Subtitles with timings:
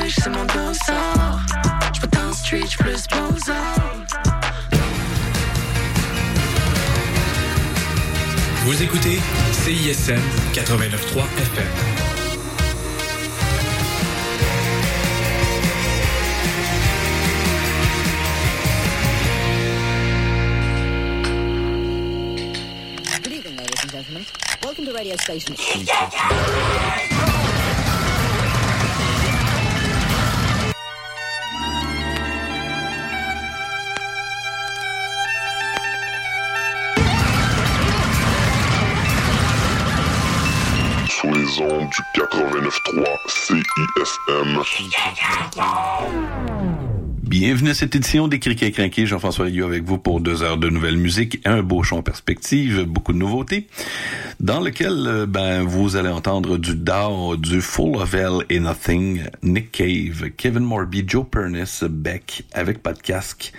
[0.00, 1.38] couche, c'est mon danseur.
[1.92, 3.06] J'peux dans le street, j'plus
[8.64, 9.18] Vous écoutez
[9.52, 10.20] CISM
[10.54, 11.66] 89.3 FM.
[24.62, 25.54] Welcome to radio station.
[41.56, 44.60] Les ondes du 89.3 CISM.
[47.22, 49.06] Bienvenue à cette édition des Criquets Crinqués.
[49.06, 52.84] Jean-François Rio avec vous pour deux heures de nouvelle musique, un beau champ en perspective,
[52.84, 53.66] beaucoup de nouveautés,
[54.40, 59.24] dans lequel euh, ben, vous allez entendre du Dow, du Full of Hell et Nothing,
[59.42, 63.52] Nick Cave, Kevin Morby, Joe Pernis, Beck, avec pas de casque,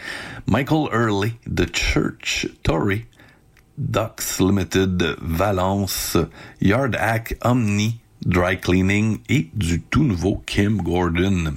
[0.48, 3.06] Michael Early, The Church, Tory,
[3.78, 6.18] Ducks Limited, Valence,
[6.62, 11.54] Yard Hack, Omni, Dry Cleaning et du tout nouveau Kim Gordon.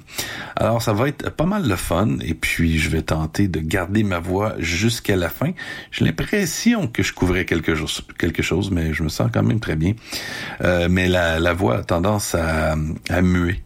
[0.54, 4.02] Alors ça va être pas mal le fun et puis je vais tenter de garder
[4.02, 5.52] ma voix jusqu'à la fin.
[5.90, 9.60] J'ai l'impression que je couvrais quelque chose, quelque chose, mais je me sens quand même
[9.60, 9.94] très bien.
[10.62, 12.76] Euh, mais la, la voix a tendance à,
[13.08, 13.62] à muer.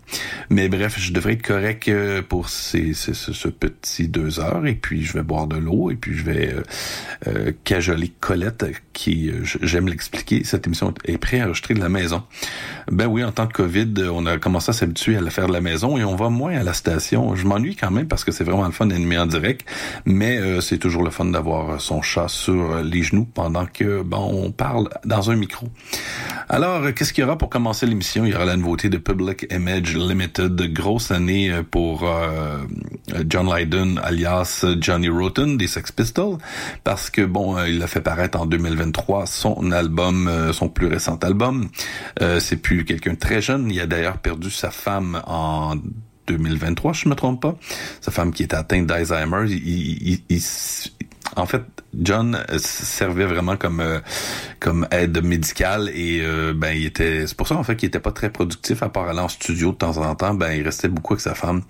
[0.50, 5.02] Mais bref, je devrais être correct euh, pour ces, ce petit deux heures et puis
[5.04, 6.62] je vais boire de l'eau et puis je vais euh,
[7.26, 12.22] euh cajoler Colette qui, euh, j'aime l'expliquer, cette émission est préenregistrée de la maison.
[12.90, 15.52] Ben oui, en tant que COVID, on a commencé à s'habituer à la faire de
[15.52, 17.34] la maison et on va moins à la station.
[17.34, 19.66] Je m'ennuie quand même parce que c'est vraiment le fun d'animer en direct,
[20.04, 24.50] mais c'est toujours le fun d'avoir son chat sur les genoux pendant que bon, on
[24.50, 25.68] parle dans un micro.
[26.48, 28.24] Alors, qu'est-ce qu'il y aura pour commencer l'émission?
[28.24, 32.58] Il y aura la nouveauté de Public Image Limited, grosse année euh, pour euh,
[33.28, 36.38] John Lydon alias Johnny Rotten des Sex Pistols,
[36.84, 41.16] parce que bon, euh, il a fait paraître en 2023 son album, son plus récent
[41.22, 41.68] album.
[42.38, 43.70] C'est plus quelqu'un de très jeune.
[43.70, 45.76] Il a d'ailleurs perdu sa femme en
[46.26, 47.56] 2023, je me trompe pas.
[48.00, 49.46] Sa femme qui était atteinte d'Alzheimer.
[51.36, 51.62] En fait,
[51.98, 54.00] John euh, servait vraiment comme euh,
[54.60, 58.00] comme aide médicale et euh, ben il était c'est pour ça en fait qu'il était
[58.00, 60.34] pas très productif à part aller en studio de temps en temps.
[60.34, 61.62] Ben il restait beaucoup avec sa femme.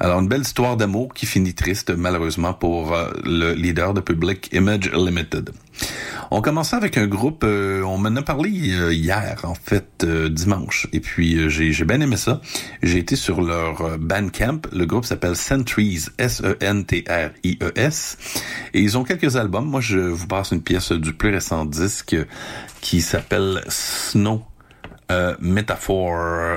[0.00, 4.90] Alors une belle histoire d'amour qui finit triste malheureusement pour le leader de Public Image
[4.92, 5.50] Limited
[6.30, 10.28] on commençait avec un groupe, euh, on m'en a parlé euh, hier, en fait, euh,
[10.28, 10.88] dimanche.
[10.92, 12.40] Et puis, j'ai, j'ai bien aimé ça.
[12.82, 14.60] J'ai été sur leur Bandcamp.
[14.72, 18.18] Le groupe s'appelle Centries, S-E-N-T-R-I-E-S.
[18.74, 19.66] Et ils ont quelques albums.
[19.66, 22.16] Moi, je vous passe une pièce du plus récent disque
[22.80, 24.42] qui s'appelle Snow
[25.10, 26.16] euh, métaphore,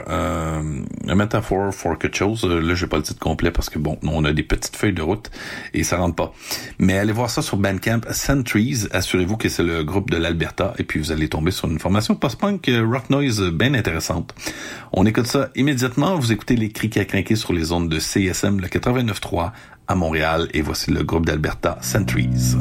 [0.09, 2.45] euh, for quelque chose.
[2.45, 4.93] Euh, là, j'ai pas le titre complet parce que bon, on a des petites feuilles
[4.93, 5.29] de route
[5.73, 6.33] et ça rentre pas.
[6.79, 8.01] Mais allez voir ça sur Bandcamp.
[8.11, 11.79] Centuries, assurez-vous que c'est le groupe de l'Alberta et puis vous allez tomber sur une
[11.79, 14.33] formation post-punk euh, rock noise bien intéressante.
[14.93, 16.15] On écoute ça immédiatement.
[16.15, 19.51] Vous écoutez les cris qui a craqué sur les ondes de CSM le 89.3
[19.88, 22.55] à Montréal et voici le groupe d'Alberta, Centuries.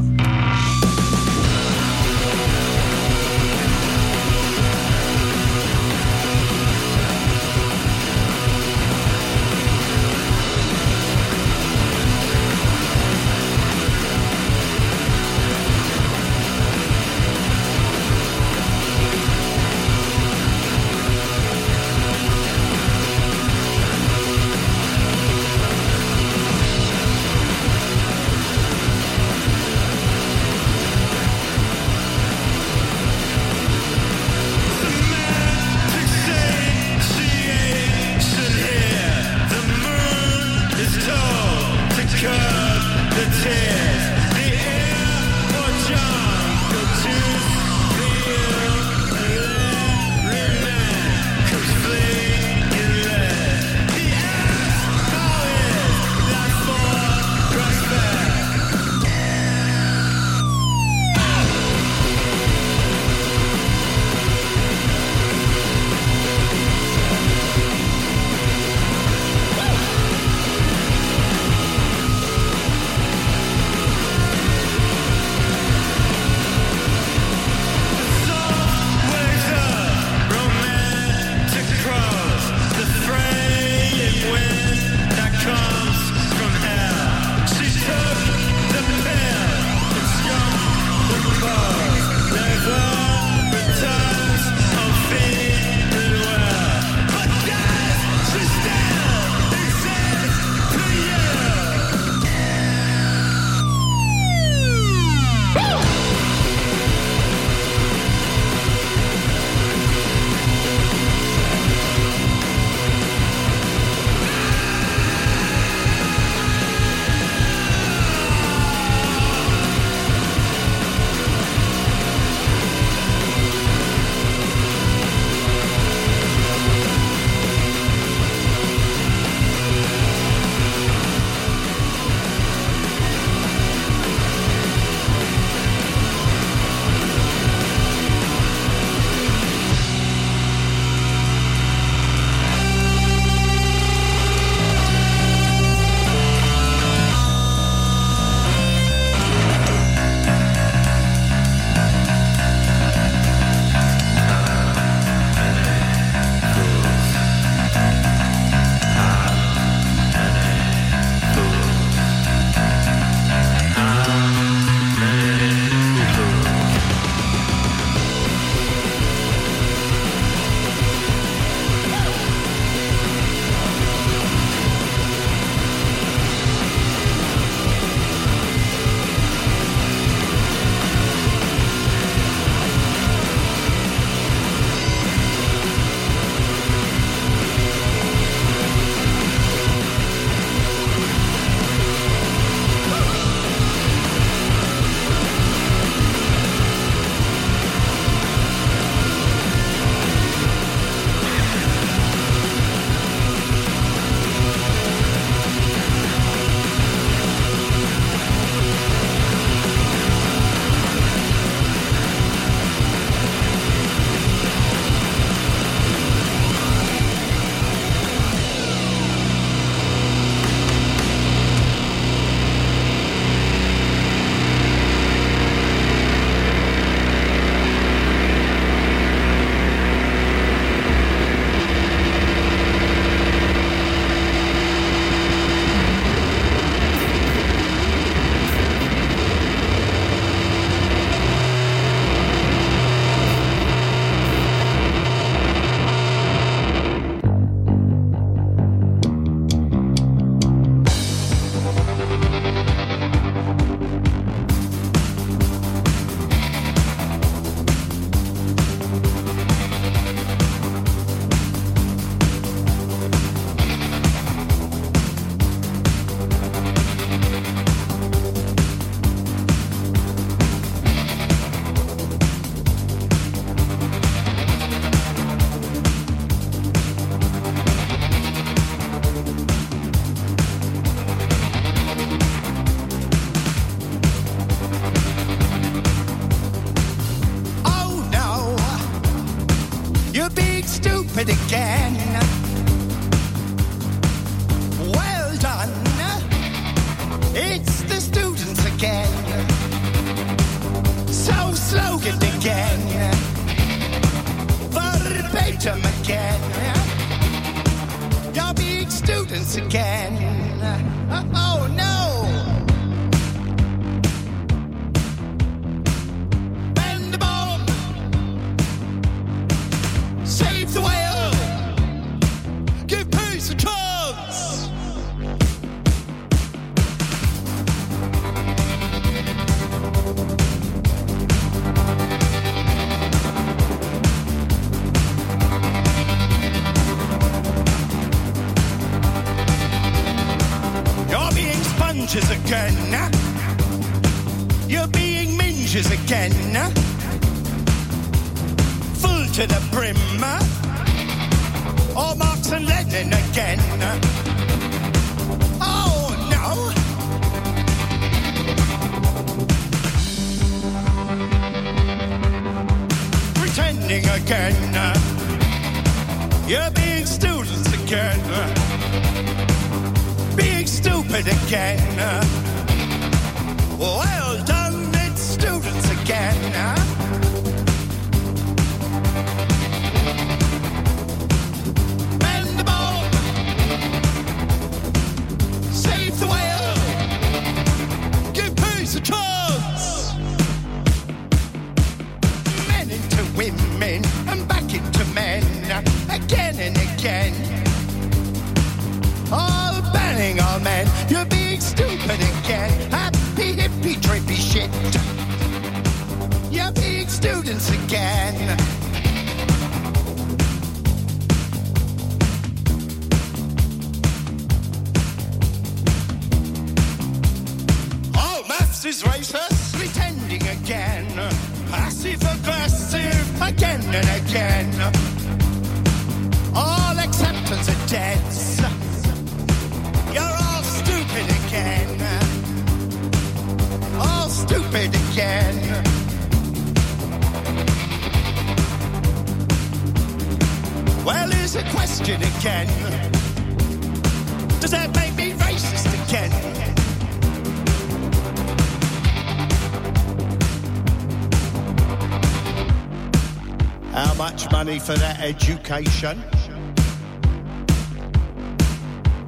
[454.78, 456.23] for that education.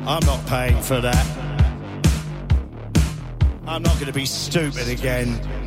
[0.06, 1.26] I'm not paying for that.
[3.66, 5.59] I'm not going to be stupid again.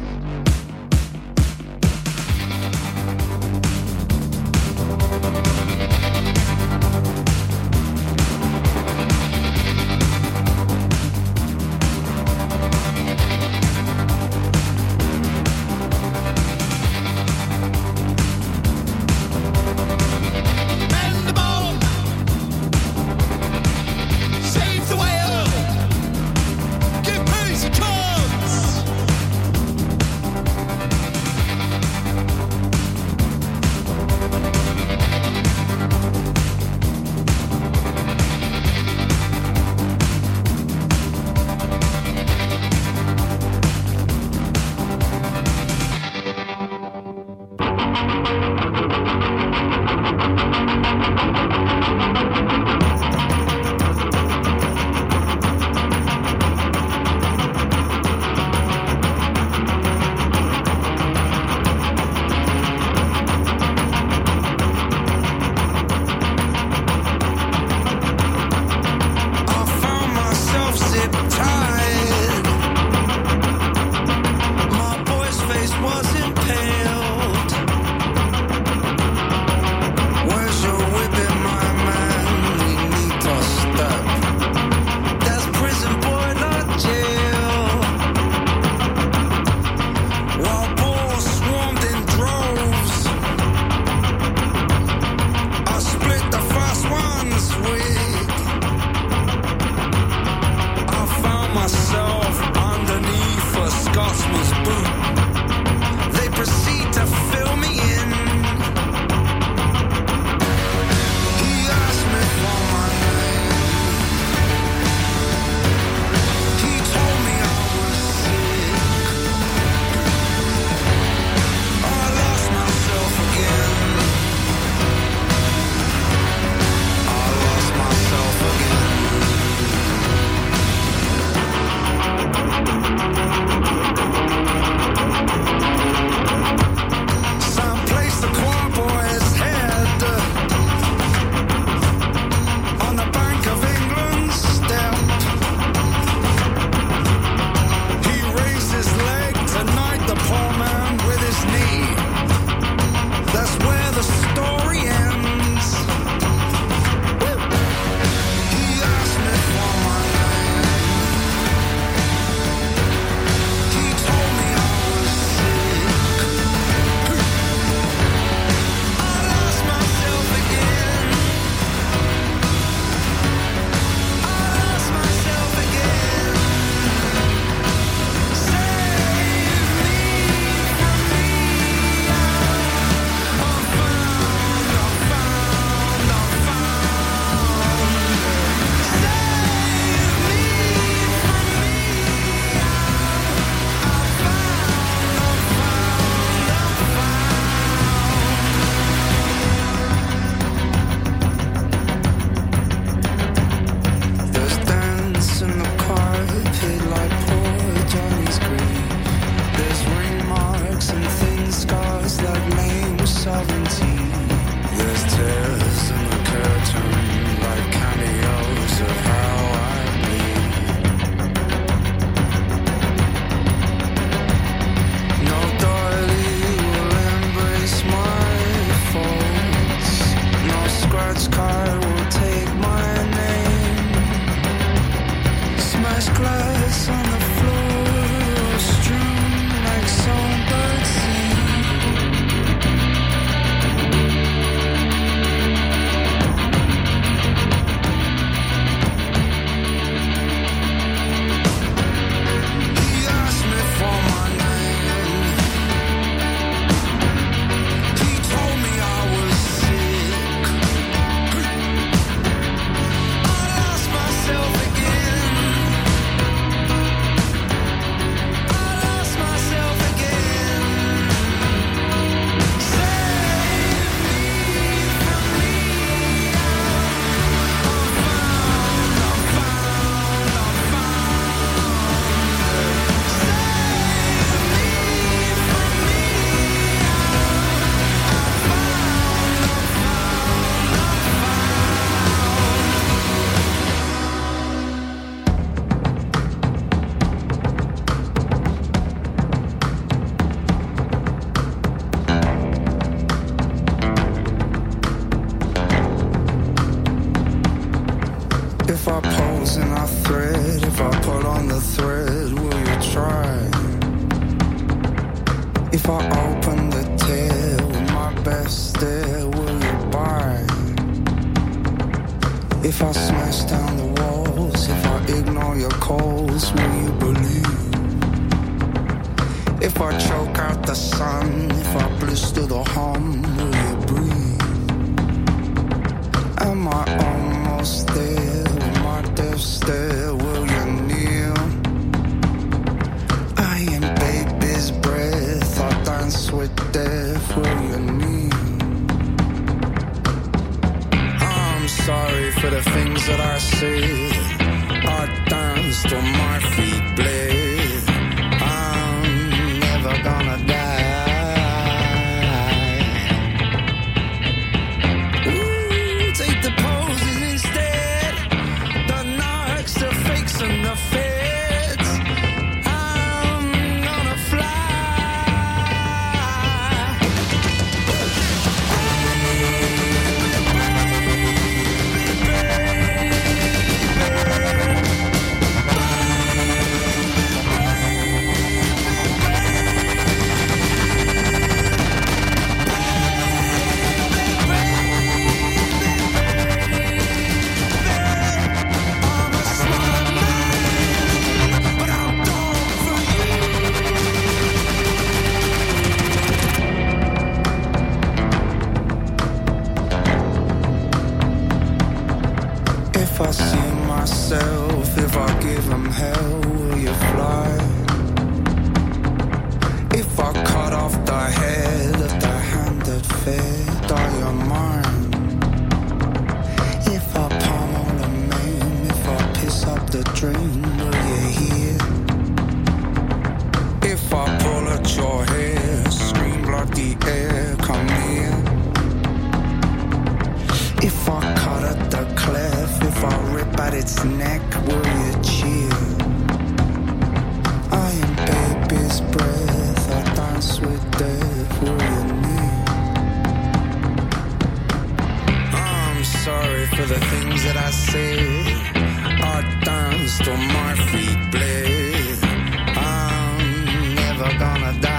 [464.40, 464.93] Gonna die.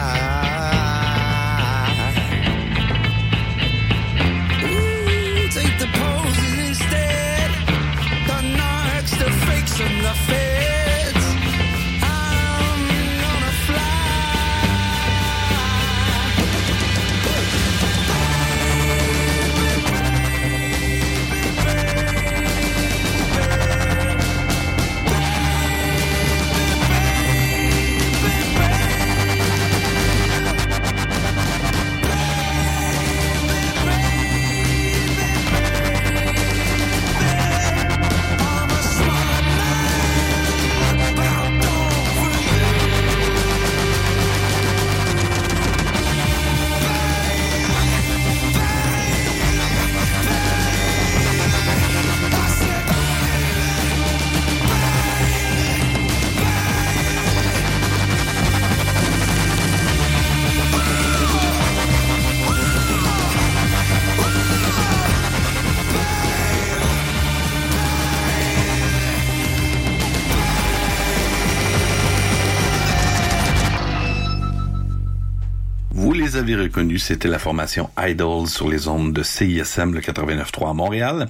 [76.74, 81.28] Reconnus, c'était la formation Idols sur les ondes de CISM, le 89.3 à Montréal.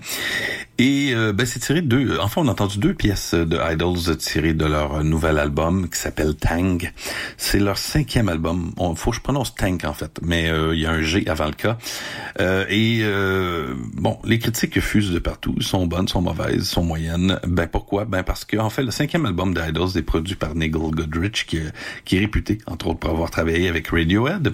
[0.79, 2.19] Et euh, ben, c'est tiré de deux...
[2.19, 6.35] Enfin, on a entendu deux pièces de Idols tirées de leur nouvel album qui s'appelle
[6.35, 6.91] Tang.
[7.37, 8.73] C'est leur cinquième album.
[8.97, 11.47] Faut que je prononce Tank, en fait, mais euh, il y a un G avant
[11.47, 11.77] le K.
[12.41, 15.61] Euh, et euh, bon, les critiques fusent de partout.
[15.61, 17.39] sont bonnes, sont mauvaises, sont moyennes.
[17.47, 18.05] Ben pourquoi?
[18.05, 21.59] Ben parce que en fait, le cinquième album d'Idols est produit par Nigel Godrich, qui,
[22.05, 24.53] qui est réputé, entre autres, pour avoir travaillé avec Radiohead.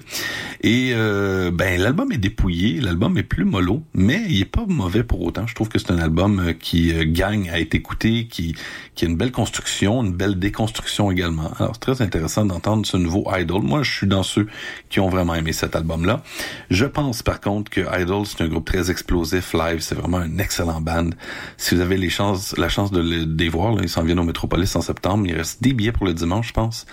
[0.62, 5.02] Et euh, ben l'album est dépouillé, l'album est plus mollo, mais il est pas mauvais
[5.02, 5.46] pour autant.
[5.46, 8.54] Je trouve que c'est un album euh, qui euh, gagne à être écouté, qui,
[8.94, 11.50] qui a une belle construction, une belle déconstruction également.
[11.58, 13.62] Alors c'est très intéressant d'entendre ce nouveau Idol.
[13.62, 14.46] Moi, je suis dans ceux
[14.88, 16.22] qui ont vraiment aimé cet album-là.
[16.70, 20.38] Je pense par contre que Idol c'est un groupe très explosif live, c'est vraiment un
[20.38, 21.10] excellent band.
[21.56, 24.24] Si vous avez les chances, la chance de les, voir, là, ils s'en viennent au
[24.24, 25.26] Métropolis en septembre.
[25.26, 26.86] Il reste 10 billets pour le dimanche, je pense.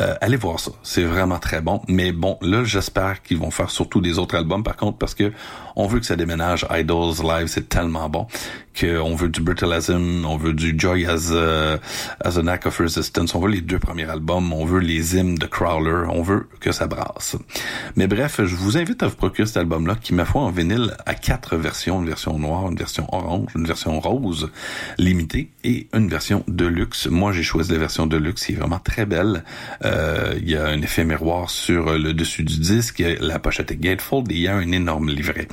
[0.00, 1.80] Euh, allez voir ça, c'est vraiment très bon.
[1.88, 5.32] Mais bon, là, j'espère qu'ils vont faire surtout des autres albums par contre parce que
[5.76, 6.66] on veut que ça déménage.
[6.70, 8.26] Idols live, c'est tellement bon
[8.82, 11.78] euh, on veut du Brutalism, on veut du Joy as a,
[12.20, 15.36] as an Act of Resistance, on veut les deux premiers albums, on veut les hymnes
[15.36, 17.36] de Crowler, on veut que ça brasse.
[17.94, 20.96] Mais bref, je vous invite à vous procurer cet album-là qui, ma foi, en vinyle
[21.06, 24.50] à quatre versions, une version noire, une version orange, une version rose
[24.98, 27.06] limitée et une version de luxe.
[27.06, 29.44] Moi, j'ai choisi la version de luxe, qui est vraiment très belle.
[29.84, 33.76] Euh, il y a un effet miroir sur le dessus du disque, la pochette est
[33.76, 35.46] gatefold et il y a un énorme livret.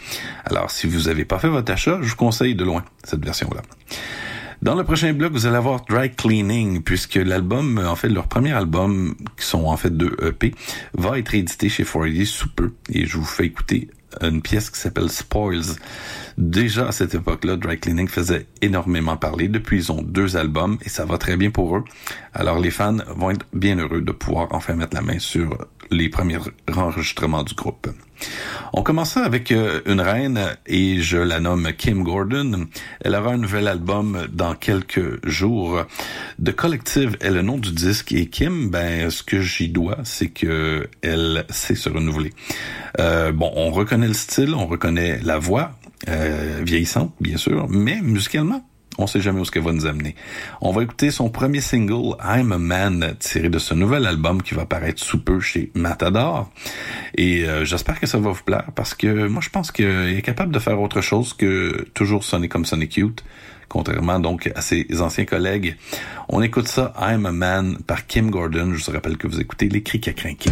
[0.45, 3.62] Alors, si vous n'avez pas fait votre achat, je vous conseille de loin cette version-là.
[4.62, 8.52] Dans le prochain bloc, vous allez avoir Dry Cleaning, puisque l'album, en fait, leur premier
[8.52, 10.54] album, qui sont en fait deux EP,
[10.93, 12.74] va être édité chez 4AD sous peu.
[12.89, 13.89] Et je vous fais écouter
[14.21, 15.78] une pièce qui s'appelle Spoils.
[16.38, 19.47] Déjà à cette époque-là, Dry Cleaning faisait énormément parler.
[19.47, 21.84] Depuis, ils ont deux albums et ça va très bien pour eux.
[22.34, 25.58] Alors les fans vont être bien heureux de pouvoir enfin mettre la main sur
[25.89, 26.39] les premiers
[26.76, 27.88] enregistrements du groupe.
[28.73, 32.67] On commence avec euh, une reine et je la nomme Kim Gordon.
[33.03, 35.84] Elle aura un nouvel album dans quelques jours.
[36.43, 40.29] The Collective est le nom du disque et Kim, ben ce que j'y dois, c'est
[40.29, 42.34] que elle sait se renouveler.
[42.99, 45.73] Euh, bon, on reconnaît le style, on reconnaît la voix
[46.10, 48.65] euh, vieillissante, bien sûr, mais musicalement,
[49.02, 50.16] on sait jamais où ce qu'elle va nous amener.
[50.62, 54.54] On va écouter son premier single, I'm a Man, tiré de ce nouvel album qui
[54.54, 56.50] va paraître sous peu chez Matador.
[57.16, 60.22] Et euh, j'espère que ça va vous plaire parce que moi je pense qu'il est
[60.22, 63.24] capable de faire autre chose que toujours sonner comme sonner cute.
[63.68, 65.78] Contrairement donc à ses anciens collègues.
[66.28, 68.74] On écoute ça, I'm a Man par Kim Gordon.
[68.74, 70.52] Je vous rappelle que vous écoutez Les Cris à craquer.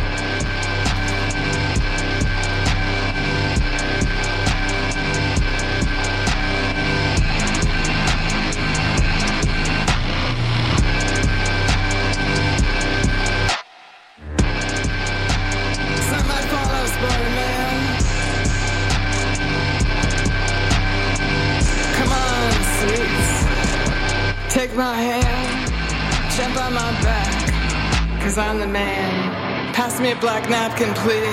[30.50, 31.29] Napkin, please.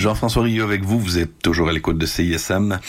[0.00, 2.80] Jean-François Rio avec vous, vous êtes toujours à l'écoute de CISM.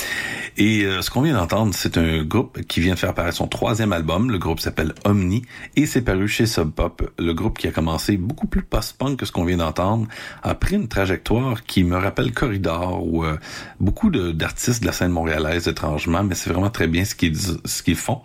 [0.64, 3.48] Et euh, ce qu'on vient d'entendre, c'est un groupe qui vient de faire apparaître son
[3.48, 4.30] troisième album.
[4.30, 5.42] Le groupe s'appelle Omni
[5.76, 7.12] et c'est paru chez Sub Pop.
[7.18, 10.08] Le groupe qui a commencé beaucoup plus post-punk que ce qu'on vient d'entendre
[10.44, 13.38] a pris une trajectoire qui me rappelle Corridor ou euh,
[13.80, 17.40] beaucoup de- d'artistes de, la scène montréalaise étrangement, mais c'est vraiment très bien ce qu'ils
[17.66, 18.20] ce qu'ils font.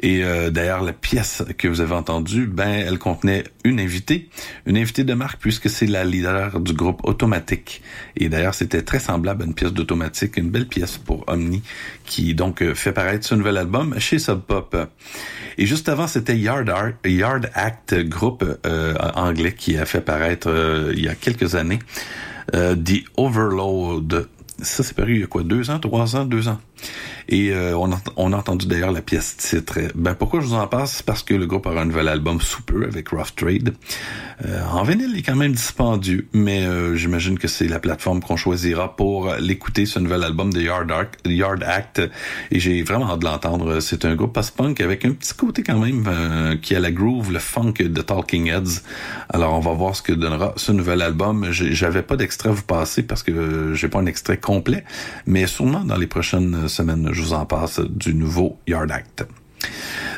[0.00, 4.30] Et euh, d'ailleurs, la pièce que vous avez entendue, ben, elle contenait une invitée,
[4.64, 7.82] une invitée de marque puisque c'est la leader du groupe Automatique.
[8.16, 11.62] Et d'ailleurs, c'était très semblable à une pièce d'Automatique, une belle pièce pour Omni,
[12.04, 14.76] qui donc euh, fait paraître ce nouvel album chez Sub Pop.
[15.58, 16.70] Et juste avant, c'était Yard,
[17.54, 21.78] Act, groupe euh, anglais qui a fait paraître euh, il y a quelques années
[22.52, 24.28] The Overload.
[24.62, 26.60] Ça, c'est paru il y a quoi, deux ans, trois ans, deux ans?
[27.28, 29.80] Et euh, on, a, on a entendu d'ailleurs la pièce titre.
[29.94, 31.02] Ben pourquoi je vous en passe?
[31.02, 33.74] Parce que le groupe aura un nouvel album sous peu avec Rough Trade.
[34.44, 38.20] Euh, en vinyle, il est quand même dispendieux, mais euh, j'imagine que c'est la plateforme
[38.20, 42.02] qu'on choisira pour l'écouter, ce nouvel album de Yard, Act.
[42.50, 43.80] Et j'ai vraiment hâte de l'entendre.
[43.80, 47.32] C'est un groupe post-punk avec un petit côté quand même euh, qui a la groove,
[47.32, 48.82] le funk de Talking Heads.
[49.30, 51.48] Alors on va voir ce que donnera ce nouvel album.
[51.50, 54.84] J'avais pas d'extrait à vous passer parce que euh, j'ai pas un extrait complet,
[55.26, 59.26] mais sûrement dans les prochaines semaines, je vous en passe du nouveau Yard Act.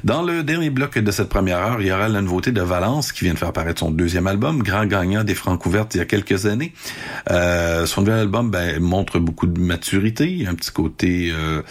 [0.05, 3.13] Dans le dernier bloc de cette première heure, il y aura la nouveauté de Valence
[3.13, 6.05] qui vient de faire apparaître son deuxième album, grand gagnant des Francouvertes il y a
[6.05, 6.73] quelques années.
[7.31, 11.63] Euh, son nouvel album ben, montre beaucoup de maturité, un petit côté euh,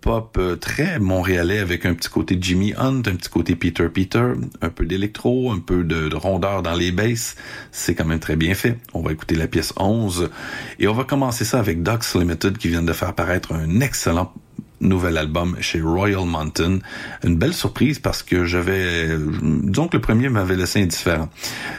[0.00, 4.32] pop euh, très montréalais avec un petit côté Jimmy Hunt, un petit côté Peter Peter,
[4.60, 7.36] un peu d'électro, un peu de, de rondeur dans les basses.
[7.72, 8.78] C'est quand même très bien fait.
[8.94, 10.30] On va écouter la pièce 11
[10.78, 14.32] et on va commencer ça avec Ducks Limited qui vient de faire apparaître un excellent
[14.80, 16.78] nouvel album chez Royal Mountain.
[17.24, 19.08] Une belle surprise parce que j'avais,
[19.42, 21.28] disons que le premier m'avait laissé indifférent.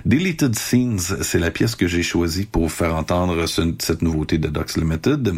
[0.06, 4.38] Deleted Scenes, c'est la pièce que j'ai choisie pour vous faire entendre ce- cette nouveauté
[4.38, 5.34] de Ducks Limited.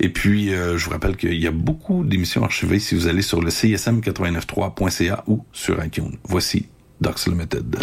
[0.00, 3.22] Et puis, euh, je vous rappelle qu'il y a beaucoup d'émissions archivées si vous allez
[3.22, 6.16] sur le csm893.ca ou sur iTunes.
[6.24, 6.66] Voici
[7.00, 7.76] Ducks Limited.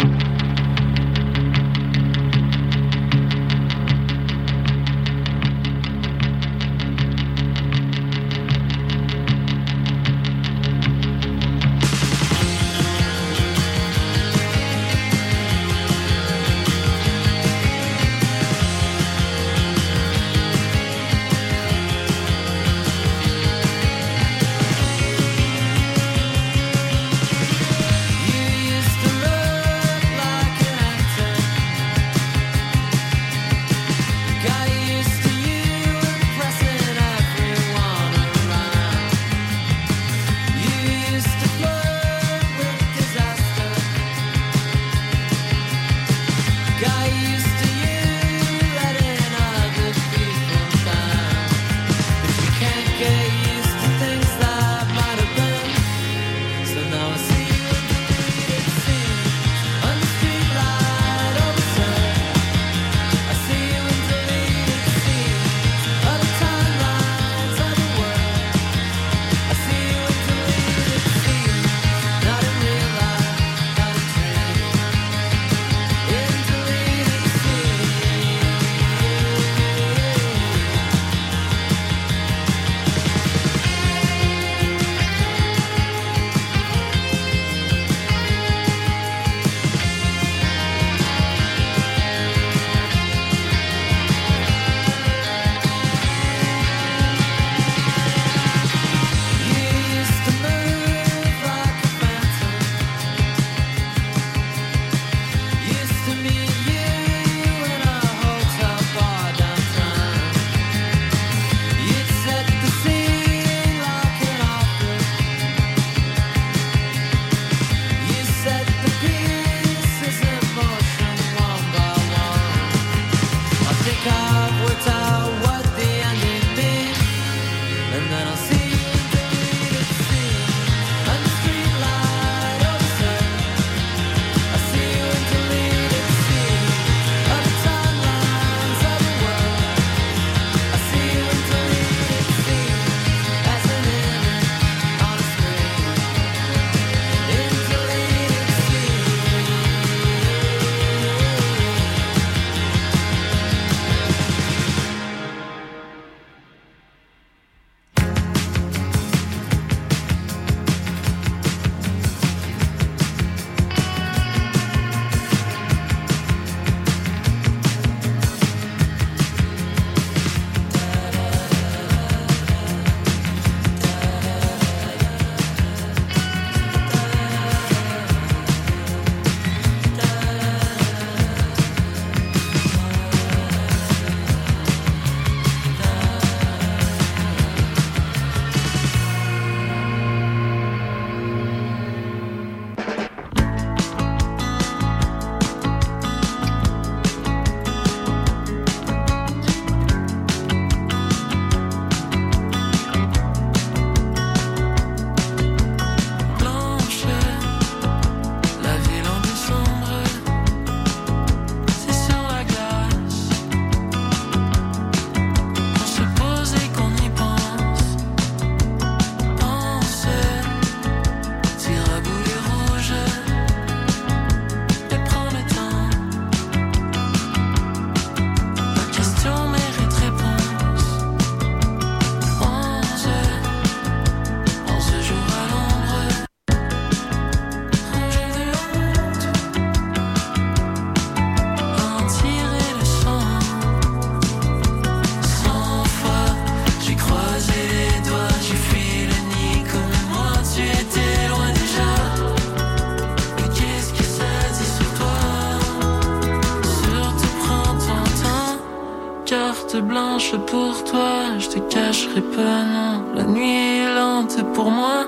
[260.32, 263.04] Pour toi, je te cacherai pas, non.
[263.14, 265.04] La nuit est lente pour moi,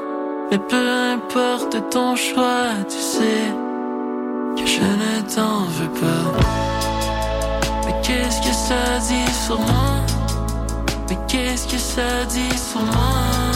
[0.50, 3.54] mais peu importe ton choix, tu sais
[4.56, 6.26] que je ne t'en veux pas.
[7.86, 10.04] Mais qu'est-ce que ça dit sur moi?
[11.08, 13.55] Mais qu'est-ce que ça dit sur moi?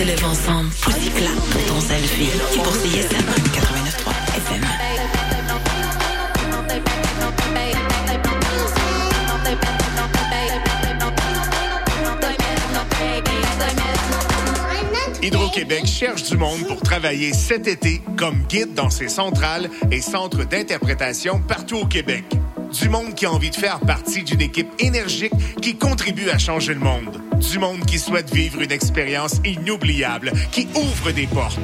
[0.00, 2.30] tes lèvres ensemble, Pussy clap pour ton selfie.
[2.52, 3.16] Qui pour CISM
[3.52, 4.64] 89.3 FM.
[15.22, 20.44] Hydro-Québec cherche du monde pour travailler cet été comme guide dans ses centrales et centres
[20.44, 22.24] d'interprétation partout au Québec.
[22.72, 26.74] Du monde qui a envie de faire partie d'une équipe énergique qui contribue à changer
[26.74, 27.20] le monde.
[27.38, 31.58] Du monde qui souhaite vivre une expérience inoubliable, qui ouvre des portes.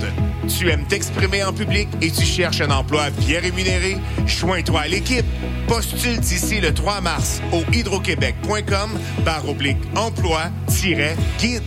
[0.49, 3.99] Tu aimes t'exprimer en public et tu cherches un emploi bien rémunéré?
[4.27, 5.27] Joins-toi à l'équipe.
[5.69, 8.91] Postule d'ici le 3 mars au hydroquebec.com
[9.25, 11.63] barre oblique emploi-guide.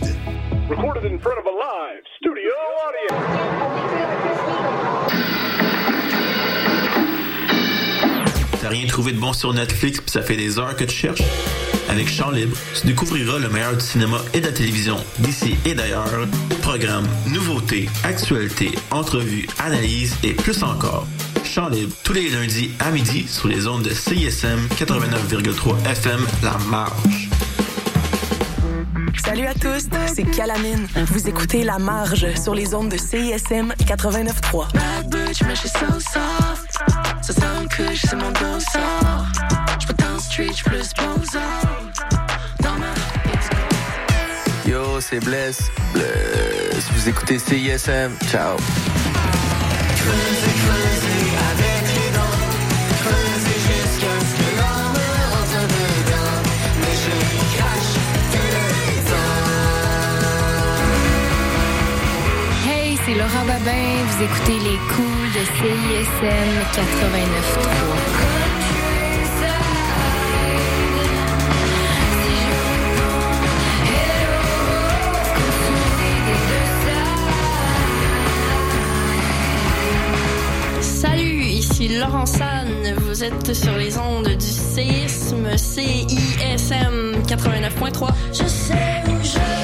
[8.90, 11.22] Trouvé de bon sur Netflix puis ça fait des heures que tu cherches?
[11.88, 15.74] Avec Champ Libre, tu découvriras le meilleur du cinéma et de la télévision d'ici et
[15.74, 16.26] d'ailleurs.
[16.60, 21.06] Programmes, nouveautés, actualités, entrevues, analyses et plus encore.
[21.44, 26.58] Champ Libre, tous les lundis à midi sur les ondes de CISM 89,3 FM La
[26.68, 27.30] Marge.
[29.24, 30.88] Salut à tous, c'est Calamine.
[31.06, 34.66] Vous écoutez La Marge sur les ondes de CISM 89.3.
[37.22, 37.26] Je.
[37.26, 39.26] Ça sent que c'est mon dos sort.
[39.98, 41.40] Dans le street, j'plus posant.
[42.62, 42.94] Dans ma
[44.66, 45.70] Yo, c'est Bless.
[45.92, 46.90] Bless.
[46.94, 48.12] Vous écoutez CISM.
[48.30, 48.56] Ciao.
[49.96, 52.40] creuser, creuser avec les dents.
[53.02, 55.02] Creuser jusqu'à ce que l'homme
[55.32, 56.38] rentre dedans.
[56.80, 57.94] Mais je y crache
[58.32, 59.50] tous les temps.
[62.70, 63.90] Hey, c'est Laura Babin.
[64.08, 65.09] Vous écoutez les coups
[65.40, 66.82] CISM 89.3.
[80.82, 82.68] Salut, ici Laurent San.
[83.06, 88.10] Vous êtes sur les ondes du séisme CISM 89.3.
[88.32, 89.59] Je sais où je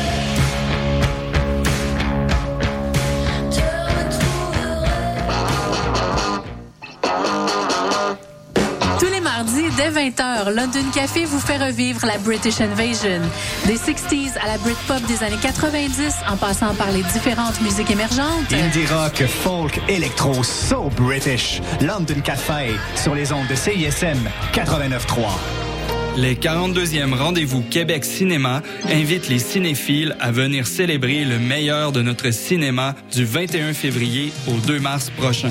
[9.76, 13.20] dès 20h, London Café vous fait revivre la British Invasion.
[13.66, 18.52] Des 60s à la Britpop des années 90, en passant par les différentes musiques émergentes.
[18.52, 21.60] Indie rock, folk, électro, so British.
[21.80, 24.18] London Café sur les ondes de CISM
[24.52, 25.26] 89.3.
[26.16, 32.30] Les 42e rendez-vous Québec Cinéma invitent les cinéphiles à venir célébrer le meilleur de notre
[32.30, 35.50] cinéma du 21 février au 2 mars prochain.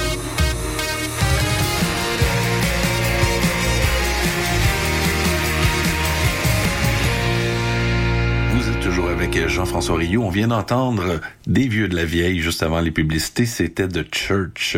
[8.91, 10.23] Toujours avec avec Jean-François Rioux.
[10.23, 13.45] On vient d'entendre Des Vieux de la Vieille juste avant les publicités.
[13.45, 14.77] C'était The Church,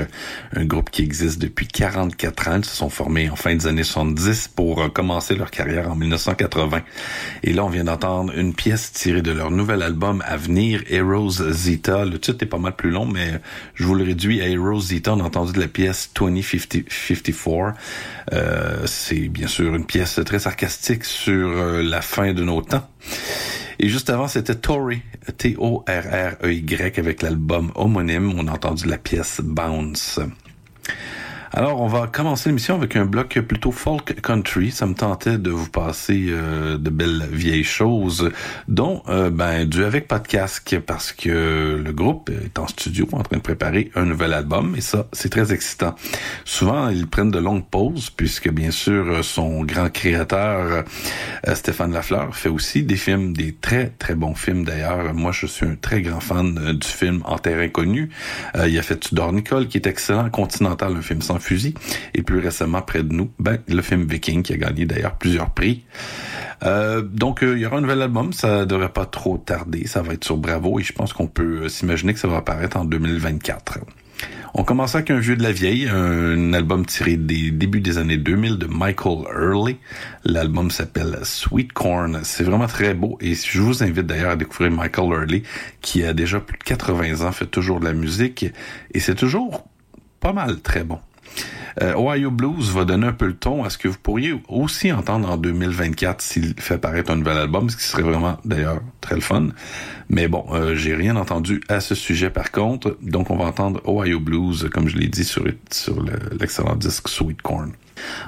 [0.53, 2.57] un groupe qui existe depuis 44 ans.
[2.57, 5.95] Ils se sont formés en fin des années 70 pour euh, commencer leur carrière en
[5.95, 6.81] 1980.
[7.43, 11.51] Et là, on vient d'entendre une pièce tirée de leur nouvel album à venir, Heroes
[11.51, 12.03] Zeta.
[12.03, 13.39] Le titre est pas mal plus long, mais
[13.75, 15.13] je vous le réduis à Heroes Zeta.
[15.13, 17.77] On a entendu de la pièce 2054.
[18.33, 22.87] Euh, c'est bien sûr une pièce très sarcastique sur euh, la fin de nos temps.
[23.79, 25.01] Et juste avant, c'était Tory,
[25.37, 28.33] T-O-R-R-E-Y, avec l'album homonyme.
[28.37, 30.19] On a entendu la pièce Bounce.
[31.55, 34.71] Alors, on va commencer l'émission avec un bloc plutôt folk country.
[34.71, 38.31] Ça me tentait de vous passer euh, de belles vieilles choses,
[38.67, 43.07] dont euh, ben du avec pas de casque, parce que le groupe est en studio
[43.11, 45.93] en train de préparer un nouvel album, et ça, c'est très excitant.
[46.43, 50.83] Souvent, ils prennent de longues pauses, puisque bien sûr, son grand créateur,
[51.47, 55.13] euh, Stéphane Lafleur, fait aussi des films, des très très bons films d'ailleurs.
[55.13, 58.09] Moi, je suis un très grand fan euh, du film En terre inconnue.
[58.55, 61.73] Euh, il a fait Tudor Nicole, qui est excellent, Continental, un film sans fusil,
[62.13, 65.51] et plus récemment près de nous, ben le film Viking qui a gagné d'ailleurs plusieurs
[65.51, 65.83] prix.
[66.63, 70.01] Euh, donc euh, il y aura un nouvel album, ça devrait pas trop tarder, ça
[70.01, 72.77] va être sur Bravo et je pense qu'on peut euh, s'imaginer que ça va apparaître
[72.77, 73.79] en 2024.
[74.55, 78.17] On commence avec un vieux de la vieille, un album tiré des débuts des années
[78.17, 79.77] 2000 de Michael Early.
[80.25, 82.19] L'album s'appelle Sweet Corn.
[82.23, 85.43] C'est vraiment très beau et je vous invite d'ailleurs à découvrir Michael Early
[85.81, 88.45] qui a déjà plus de 80 ans, fait toujours de la musique
[88.93, 89.65] et c'est toujours
[90.19, 90.99] pas mal très bon.
[91.81, 94.91] Euh, Ohio Blues va donner un peu le ton à ce que vous pourriez aussi
[94.91, 99.15] entendre en 2024 s'il fait paraître un nouvel album, ce qui serait vraiment d'ailleurs très
[99.15, 99.47] le fun.
[100.09, 103.81] Mais bon, euh, j'ai rien entendu à ce sujet par contre, donc on va entendre
[103.87, 107.71] Ohio Blues, comme je l'ai dit sur, sur le- l'excellent disque Sweet Corn.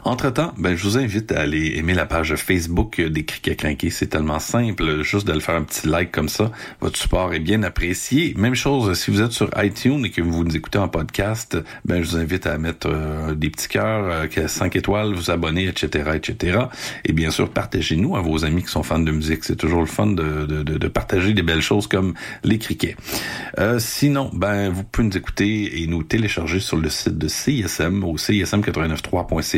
[0.03, 3.89] Entre-temps, ben, je vous invite à aller aimer la page Facebook des Criquets Crinqués.
[3.89, 6.51] C'est tellement simple, juste de le faire un petit like comme ça.
[6.81, 8.33] Votre support est bien apprécié.
[8.37, 12.03] Même chose, si vous êtes sur iTunes et que vous nous écoutez en podcast, ben,
[12.03, 16.11] je vous invite à mettre euh, des petits cœurs, euh, 5 étoiles, vous abonner, etc.,
[16.13, 16.59] etc.
[17.03, 19.43] Et bien sûr, partagez-nous à vos amis qui sont fans de musique.
[19.43, 22.13] C'est toujours le fun de, partager des belles choses comme
[22.43, 22.95] les criquets.
[23.59, 28.03] Euh, sinon, ben, vous pouvez nous écouter et nous télécharger sur le site de CISM
[28.03, 28.17] au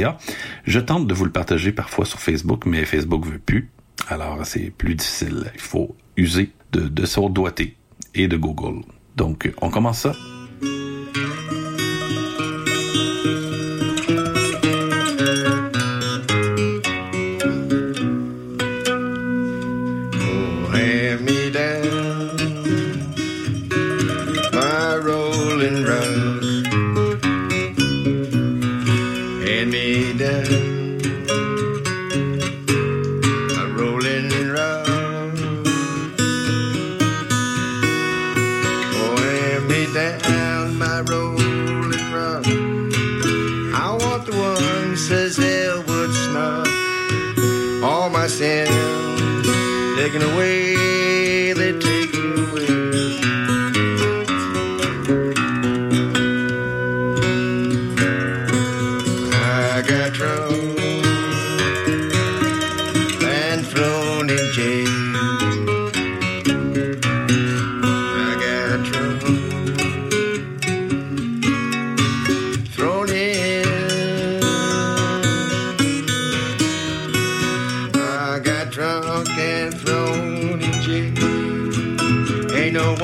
[0.08, 0.18] cism893.ca.
[0.66, 3.70] Je tente de vous le partager parfois sur Facebook, mais Facebook veut plus.
[4.08, 5.52] Alors, c'est plus difficile.
[5.54, 7.78] Il faut user de, de son doigté
[8.16, 8.82] et de Google.
[9.16, 10.14] Donc, on commence ça.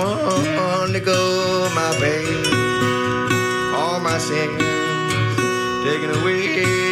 [0.04, 2.44] One to go my bail.
[3.74, 4.62] All my sins
[5.86, 6.83] taken away,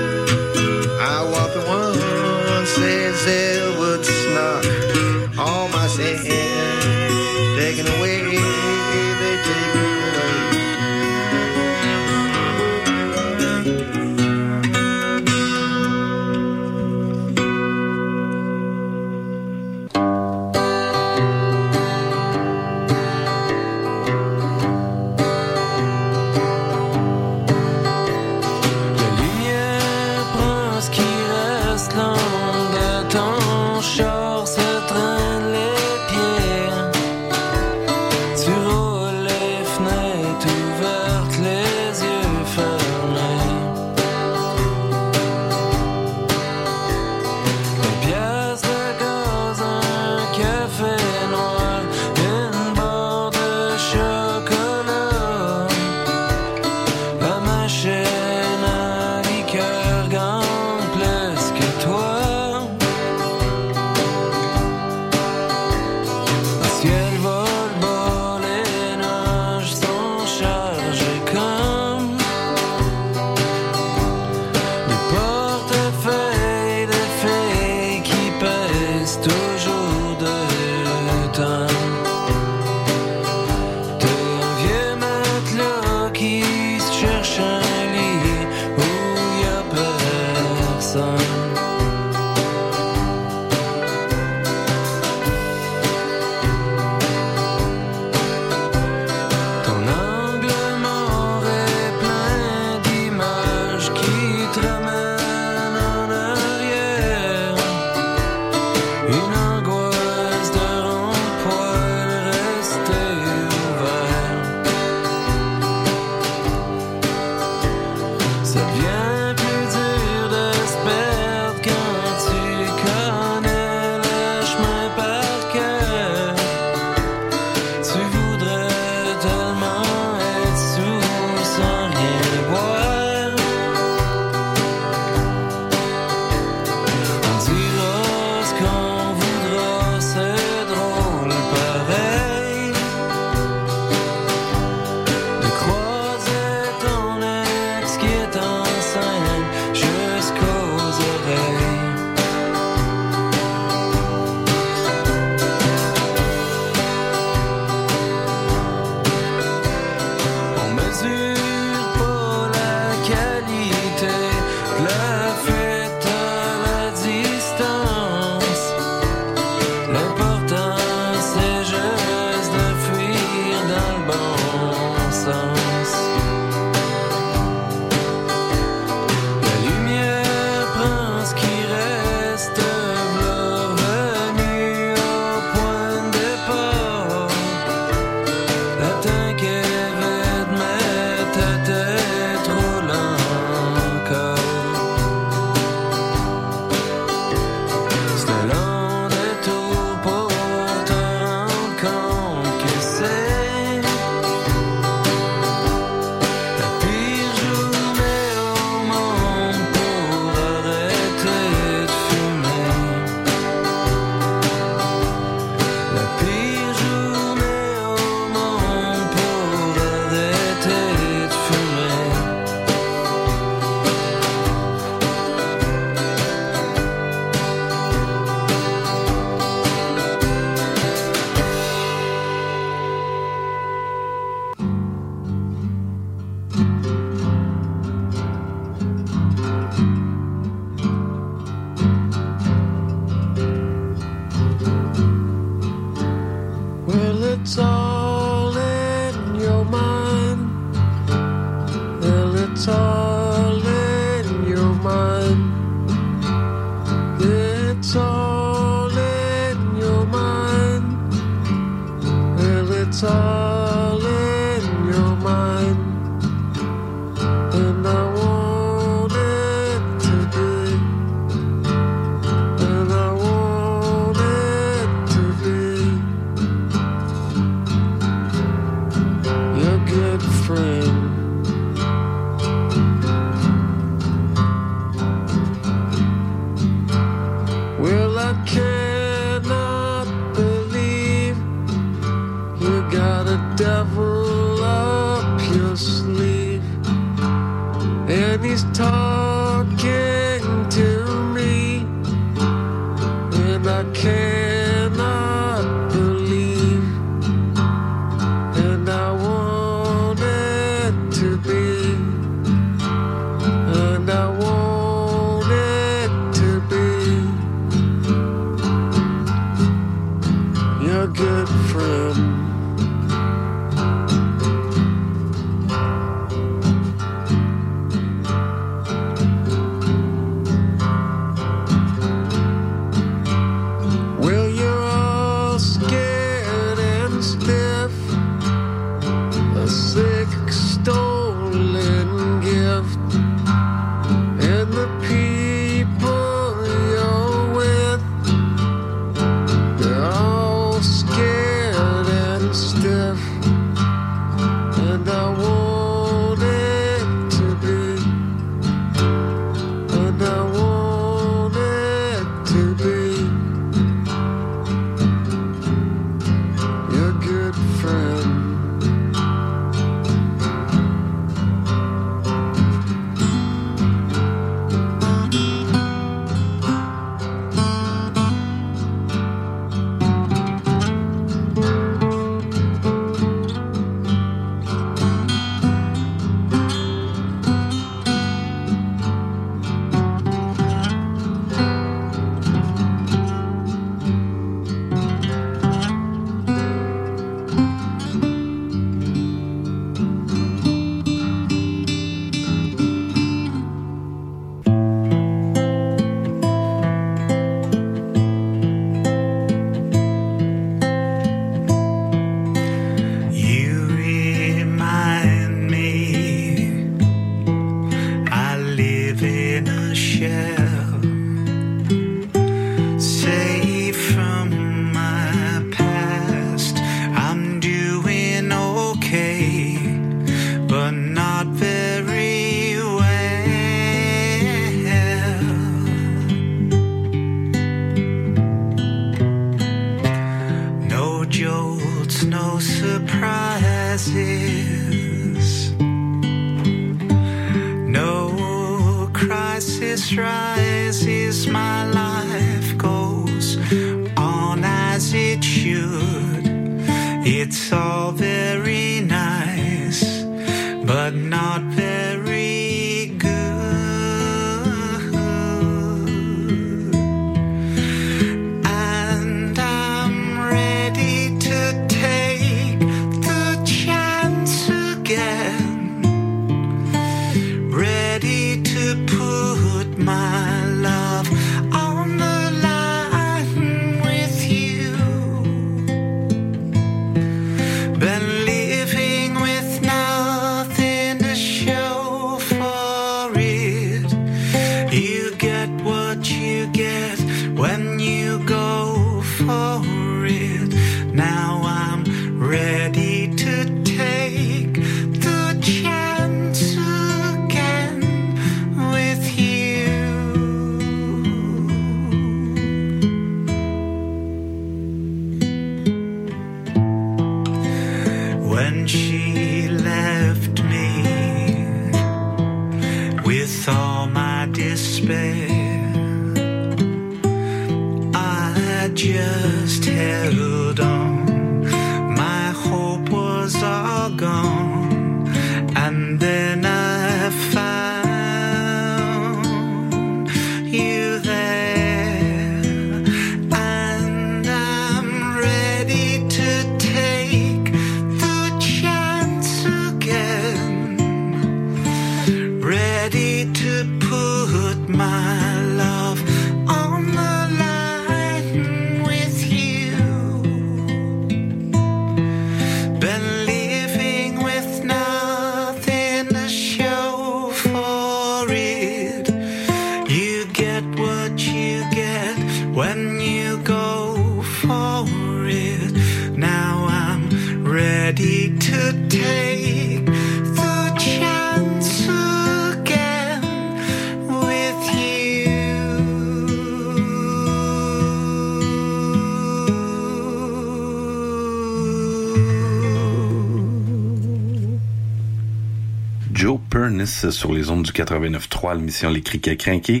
[598.90, 600.00] l'émission Les Criquets Crinqués.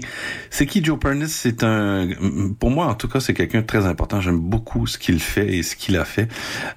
[0.60, 1.30] C'est qui Joe Pernis?
[1.30, 2.06] C'est un,
[2.58, 4.20] pour moi en tout cas, c'est quelqu'un de très important.
[4.20, 6.28] J'aime beaucoup ce qu'il fait et ce qu'il a fait.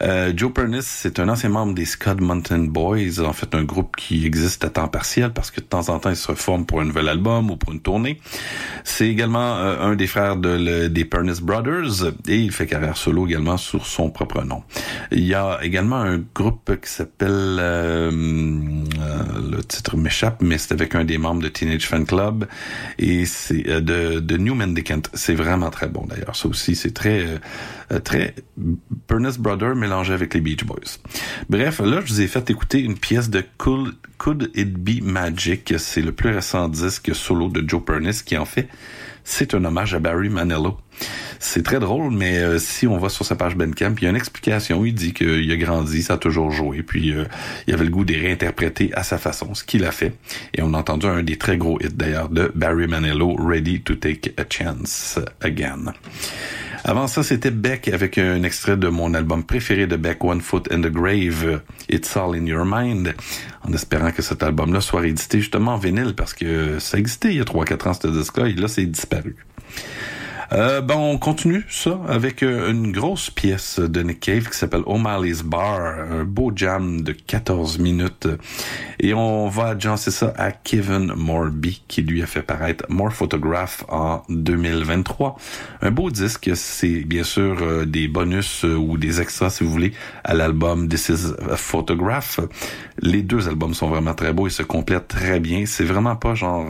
[0.01, 3.97] Euh, Joe Pernis, c'est un ancien membre des Scud Mountain Boys, en fait un groupe
[3.97, 6.79] qui existe à temps partiel parce que de temps en temps il se reforme pour
[6.79, 8.21] un nouvel album ou pour une tournée.
[8.85, 13.57] C'est également euh, un des frères des Pernis Brothers et il fait carrière solo également
[13.57, 14.63] sur son propre nom.
[15.11, 20.95] Il y a également un groupe qui s'appelle euh, le titre m'échappe, mais c'est avec
[20.95, 22.47] un des membres de Teenage Fan Club
[22.97, 25.01] et c'est de, de New Mendicant.
[25.13, 26.35] C'est vraiment très bon d'ailleurs.
[26.35, 27.25] Ça aussi, c'est très
[27.91, 28.35] euh, très
[29.07, 30.99] Pernis Brother mélangé avec les Beach Boys.
[31.49, 35.73] Bref, là, je vous ai fait écouter une pièce de Cool, Could It Be Magic.
[35.77, 38.67] C'est le plus récent disque solo de Joe Pernis qui en fait
[39.23, 40.77] c'est un hommage à Barry Manilow.
[41.39, 44.09] C'est très drôle, mais euh, si on va sur sa page Bandcamp, il y a
[44.09, 44.85] une explication.
[44.85, 47.25] Il dit qu'il a grandi, ça a toujours joué, puis euh,
[47.67, 50.13] il avait le goût de réinterpréter à sa façon, ce qu'il a fait.
[50.53, 53.95] Et on a entendu un des très gros hits d'ailleurs de Barry Manilow, Ready to
[53.95, 55.93] Take a Chance Again.
[56.85, 60.69] Avant ça, c'était Beck avec un extrait de mon album préféré de Beck, One Foot
[60.71, 63.13] in the Grave, It's All in Your Mind,
[63.65, 67.37] en espérant que cet album-là soit réédité justement en vinyle, parce que ça existait il
[67.37, 69.35] y a 3-4 ans, ce disque-là, et là, c'est disparu.
[70.51, 74.83] Euh, ben, on continue ça avec euh, une grosse pièce de Nick Cave qui s'appelle
[74.85, 75.79] O'Malley's Bar,
[76.11, 78.27] un beau jam de 14 minutes.
[78.99, 83.85] Et on va adjancer ça à Kevin Morby qui lui a fait paraître More Photograph
[83.89, 85.37] en 2023.
[85.81, 89.71] Un beau disque, c'est bien sûr euh, des bonus euh, ou des extras si vous
[89.71, 89.93] voulez
[90.23, 92.39] à l'album This is a Photograph.
[92.99, 95.65] Les deux albums sont vraiment très beaux et se complètent très bien.
[95.65, 96.67] C'est vraiment pas genre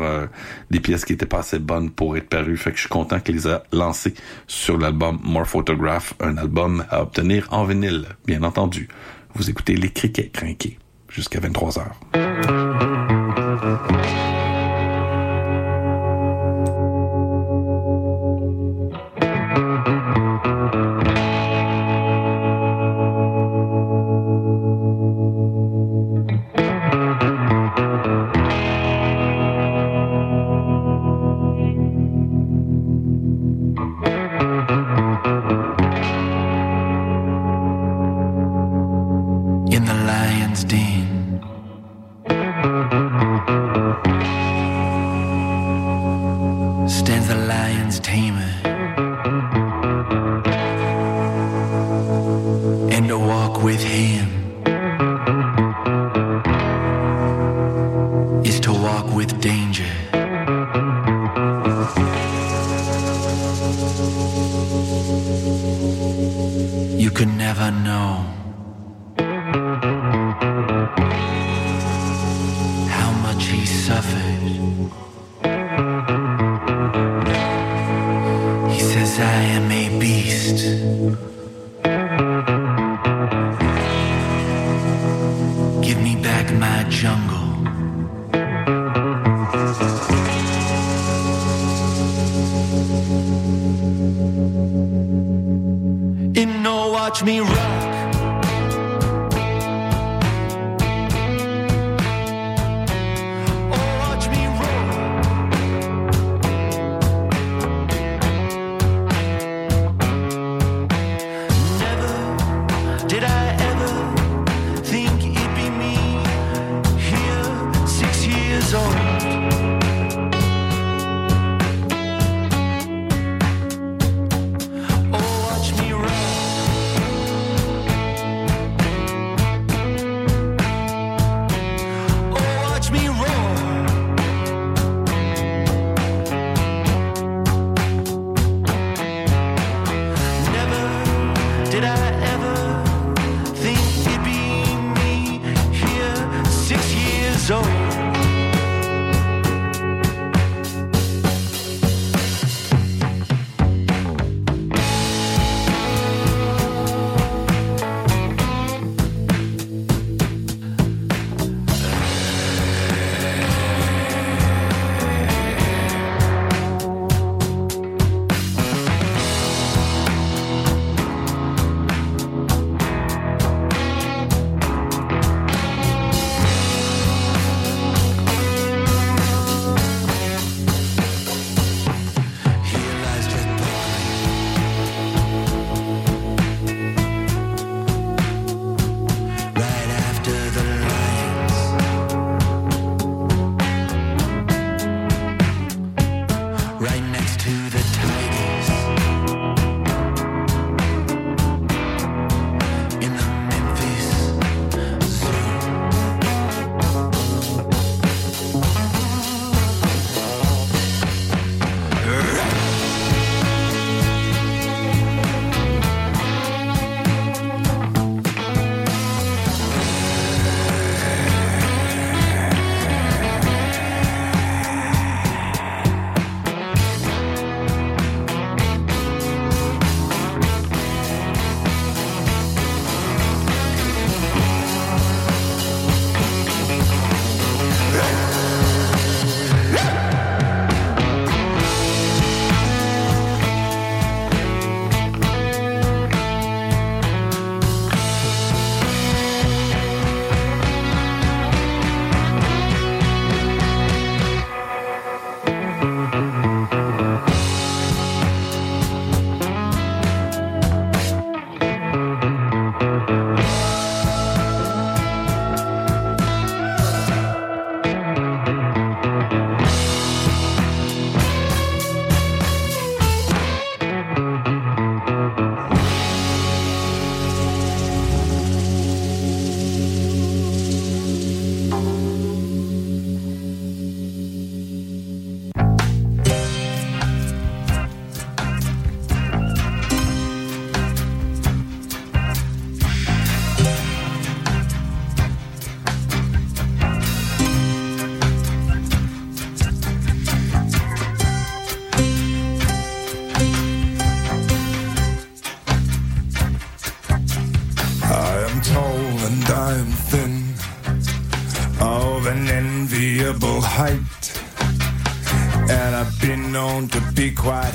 [0.72, 2.58] des pièces qui étaient pas assez bonnes pour être parues.
[2.58, 4.14] Fait que je suis content qu'il les a lancées
[4.48, 8.88] sur l'album More Photograph, un album à obtenir en vinyle, bien entendu.
[9.36, 10.80] Vous écoutez les criquets crinqués
[11.10, 12.00] jusqu'à 23 heures.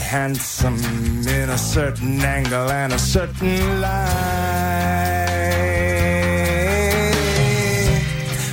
[0.09, 0.79] Handsome
[1.29, 5.19] in a certain angle and a certain light.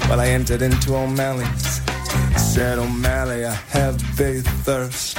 [0.10, 1.82] Well, I entered into O'Malley's,
[2.36, 5.18] said O'Malley, I have a thirst.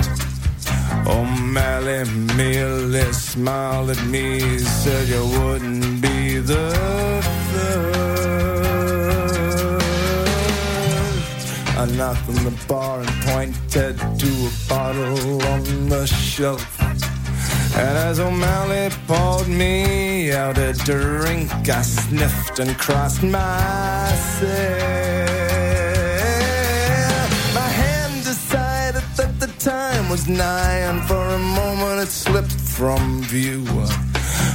[1.06, 2.04] O'Malley
[2.36, 6.70] merely smiled at me, said you wouldn't be the
[7.50, 8.26] first.
[11.78, 16.06] I knocked on the bar and pointed to a bottle on the
[16.38, 23.40] And as O'Malley poured me out a drink, I sniffed and crossed myself.
[27.54, 33.22] My hand decided that the time was nigh, and for a moment it slipped from
[33.22, 33.64] view.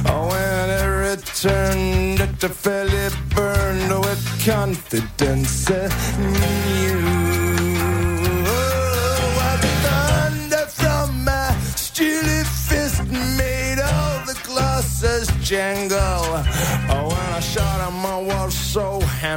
[0.06, 7.32] Oh, when it returned, it fairly burned with confidence new.
[7.38, 7.41] Oh,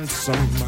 [0.06, 0.64] handsome.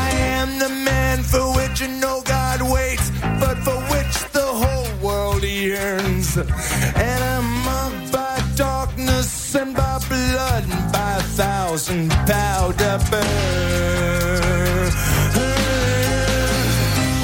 [0.06, 3.10] I am the man for which no God waits,
[3.40, 6.38] but for which the whole world yearns.
[6.38, 14.96] And I'm marked by darkness and by blood and by a thousand powder burns.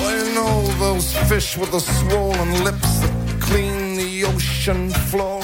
[0.03, 3.20] When all those fish with the swollen lips
[4.61, 5.41] ocean floor.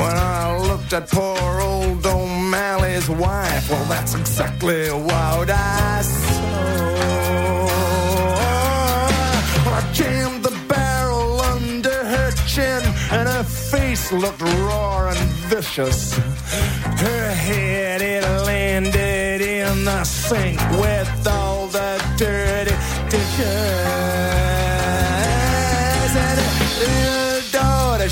[0.00, 7.66] When I looked at poor old O'Malley's wife, well, that's exactly what I saw.
[9.76, 12.82] I jammed the barrel under her chin,
[13.12, 15.18] and her face looked raw and
[15.50, 16.14] vicious.
[17.04, 21.39] Her head, it landed in the sink with the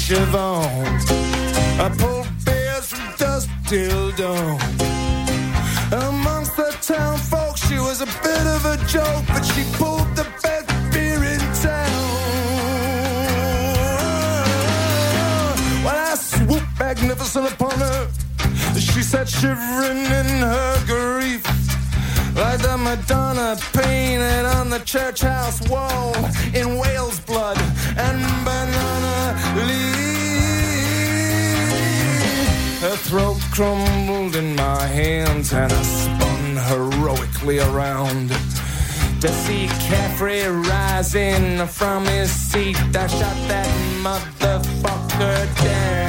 [0.08, 0.68] daughter,
[1.84, 4.58] I pulled beers from dusk till dawn.
[5.92, 10.26] Amongst the town folks, she was a bit of a joke, but she pulled the
[10.42, 12.04] best beer in town.
[15.84, 18.08] When I swooped magnificent upon her,
[18.78, 21.44] she sat shivering in her grief.
[22.34, 26.14] Like the Madonna painted on the church house wall
[26.54, 27.58] in Wales blood
[27.98, 28.97] and banana
[32.80, 38.30] Her throat crumbled in my hands and I spun heroically around.
[39.20, 43.66] To see Caffrey rising from his seat, I shot that
[44.02, 46.07] motherfucker down.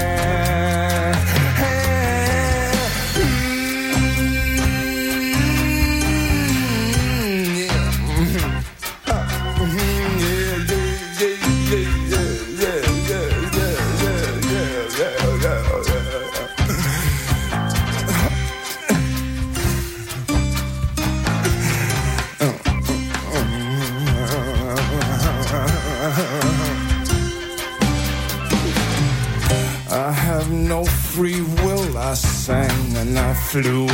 [33.50, 33.86] Flew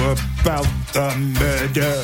[0.42, 2.04] about the murder.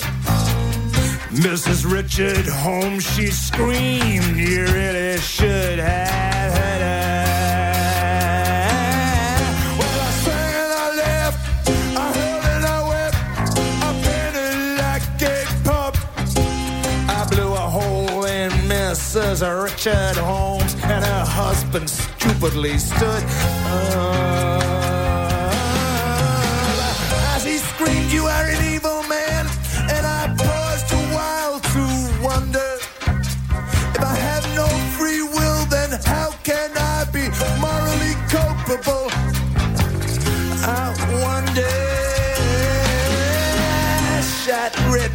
[1.36, 1.84] Mrs.
[1.84, 7.26] Richard Holmes, she screamed, you really should have heard her.
[9.78, 10.92] Well, I sang I
[11.98, 12.12] I
[12.56, 13.18] and I wept,
[13.84, 13.92] I
[14.80, 15.98] like a pup.
[17.10, 19.42] I blew a hole in Mrs.
[19.62, 23.24] Richard Holmes, and her husband stupidly stood
[23.66, 24.51] up.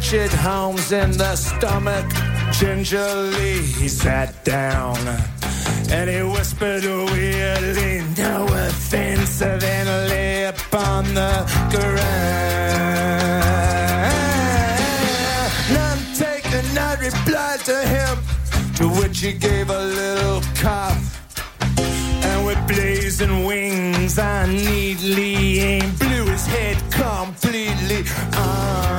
[0.09, 2.05] Richard Holmes in the stomach.
[2.53, 4.95] Gingerly he sat down
[5.91, 11.97] and he whispered weirdly, no offensive, and lay upon the ground.
[15.73, 18.17] None taken, I replied to him,
[18.75, 21.19] to which he gave a little cough.
[21.77, 28.96] And with blazing wings, I neatly aimed, blew his head completely I've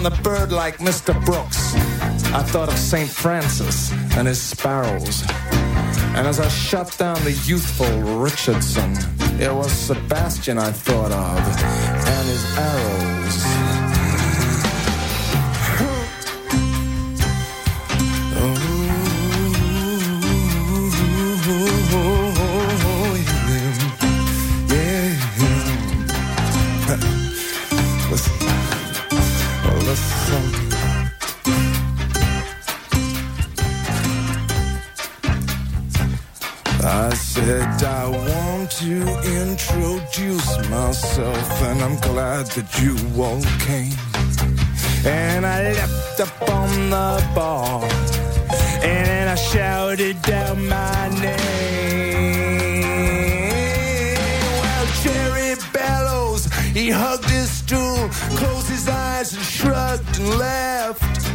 [0.00, 1.12] on the bird like Mr.
[1.26, 1.74] Brooks.
[2.32, 3.08] I thought of St.
[3.08, 5.22] Francis and his sparrows.
[6.16, 8.96] And as I shot down the youthful Richardson,
[9.38, 11.38] it was Sebastian I thought of
[12.08, 13.19] and his arrows.
[41.20, 43.92] Myself, and I'm glad that you all came.
[45.04, 47.84] And I leapt up on the bar,
[48.82, 51.40] and I shouted down my name.
[54.60, 61.26] Well, Jerry Bellows, he hugged his stool, closed his eyes, and shrugged and laughed.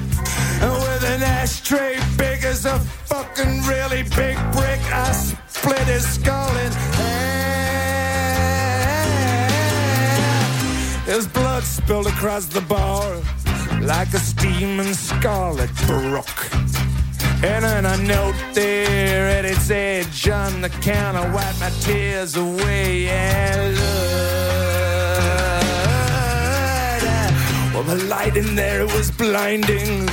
[0.62, 5.12] And with an ashtray big as a fucking really big brick, I
[5.48, 7.45] split his skull in half.
[11.16, 13.22] His blood spilled across the bar
[13.80, 16.52] like a steaming scarlet brook.
[17.42, 23.08] And then a note there at its edge on the counter wiped my tears away
[23.08, 23.86] and looked.
[27.74, 30.10] Well, the light in there was blinding,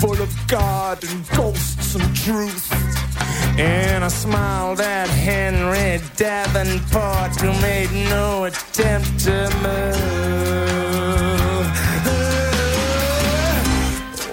[0.00, 2.99] full of God and ghosts and truth.
[3.60, 10.40] And I smiled at Henry Davenport, who made no attempt to move.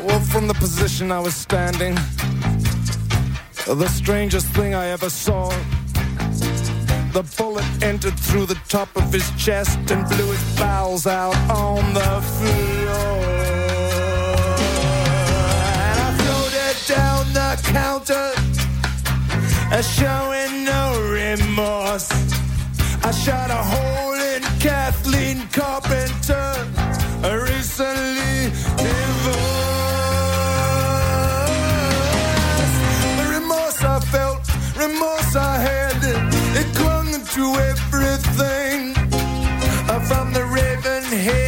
[0.06, 1.96] Well, from the position I was standing,
[3.66, 5.50] the strangest thing I ever saw.
[7.12, 11.94] The bullet entered through the top of his chest and blew his bowels out on
[11.94, 13.26] the floor.
[15.84, 18.32] And I floated down the counter,
[19.72, 22.10] uh, showing no remorse.
[23.04, 26.50] I shot a hole in Kathleen Carpenter,
[27.24, 29.48] uh, recently divorced.
[33.18, 34.42] The remorse I felt,
[34.76, 35.98] remorse I had,
[36.60, 38.94] it clung to everything.
[40.08, 41.47] From the raven hair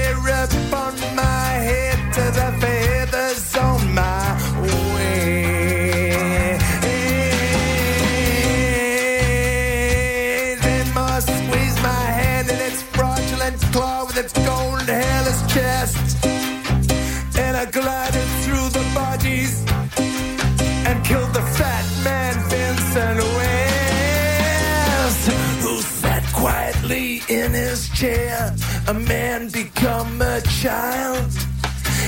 [28.00, 28.56] chair.
[28.88, 31.32] A man become a child.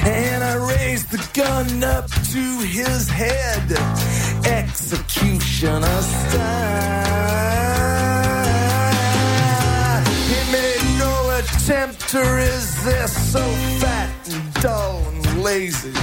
[0.06, 2.44] And I raised the gun up to
[2.78, 3.68] his head,
[4.46, 7.12] executioner style.
[10.32, 13.44] He made no attempt to resist, so
[13.82, 15.94] fat and dull and lazy.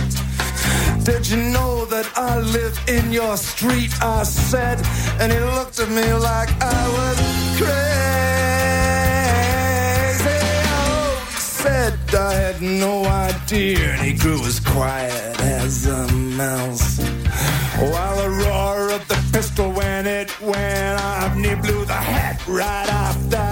[1.02, 3.90] Did you know that I live in your street?
[4.02, 4.78] I said,
[5.19, 7.16] and he looked at me like I was
[7.56, 8.38] crazy.
[11.89, 16.98] Said I had no idea, and he grew as quiet as a mouse.
[17.78, 22.47] While the roar of the pistol when it went off, and he blew the hat
[22.47, 23.48] right off the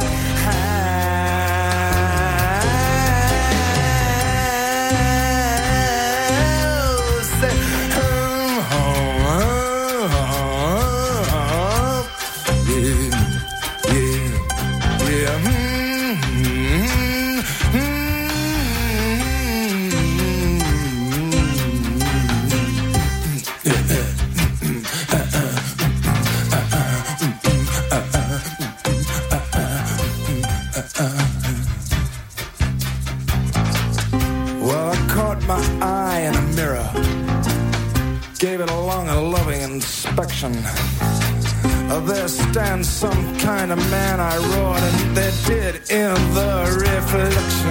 [40.45, 47.71] Uh, there stands some kind of man, I roared, and there did in the reflection.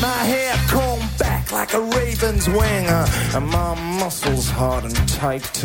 [0.00, 5.64] My hair combed back like a raven's wing, uh, and my muscles hard and tight.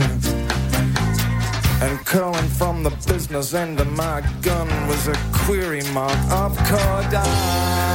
[1.83, 7.94] And curling from the business end of my gun was a query mark of cordite.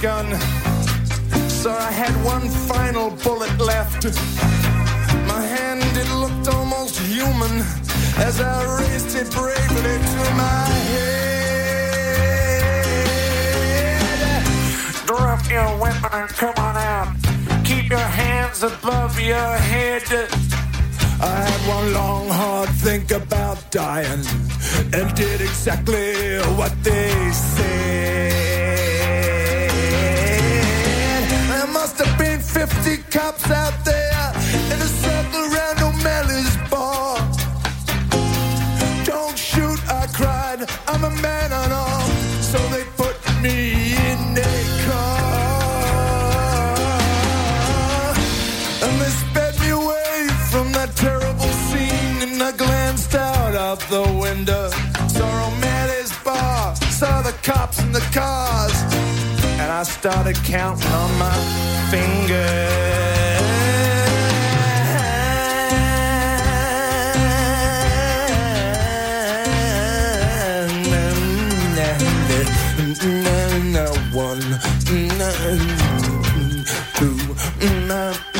[0.00, 0.38] Gun,
[1.48, 4.04] so I had one final bullet left.
[5.26, 7.62] My hand, it looked almost human
[8.18, 11.26] as I raised it bravely to my head.
[15.06, 17.08] Drop your weapon and come on out.
[17.64, 20.04] Keep your hands above your head.
[21.20, 24.24] I had one long, hard think about dying
[24.92, 27.55] and did exactly what they said.
[60.26, 61.34] Started counting on my
[61.90, 62.76] fingers.
[74.12, 74.40] One,
[74.86, 75.08] two,
[77.60, 78.35] O'Malley's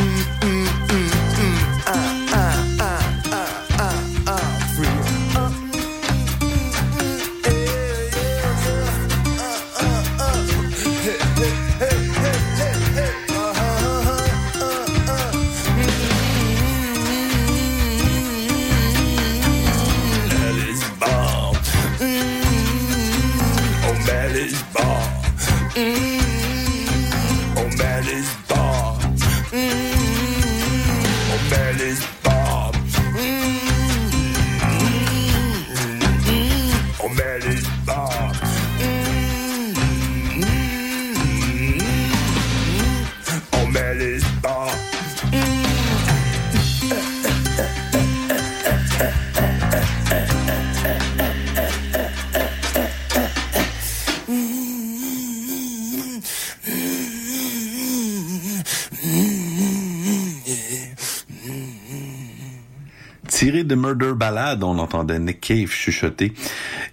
[63.66, 66.32] de Murder Ballad, on entendait Nick Cave chuchoter.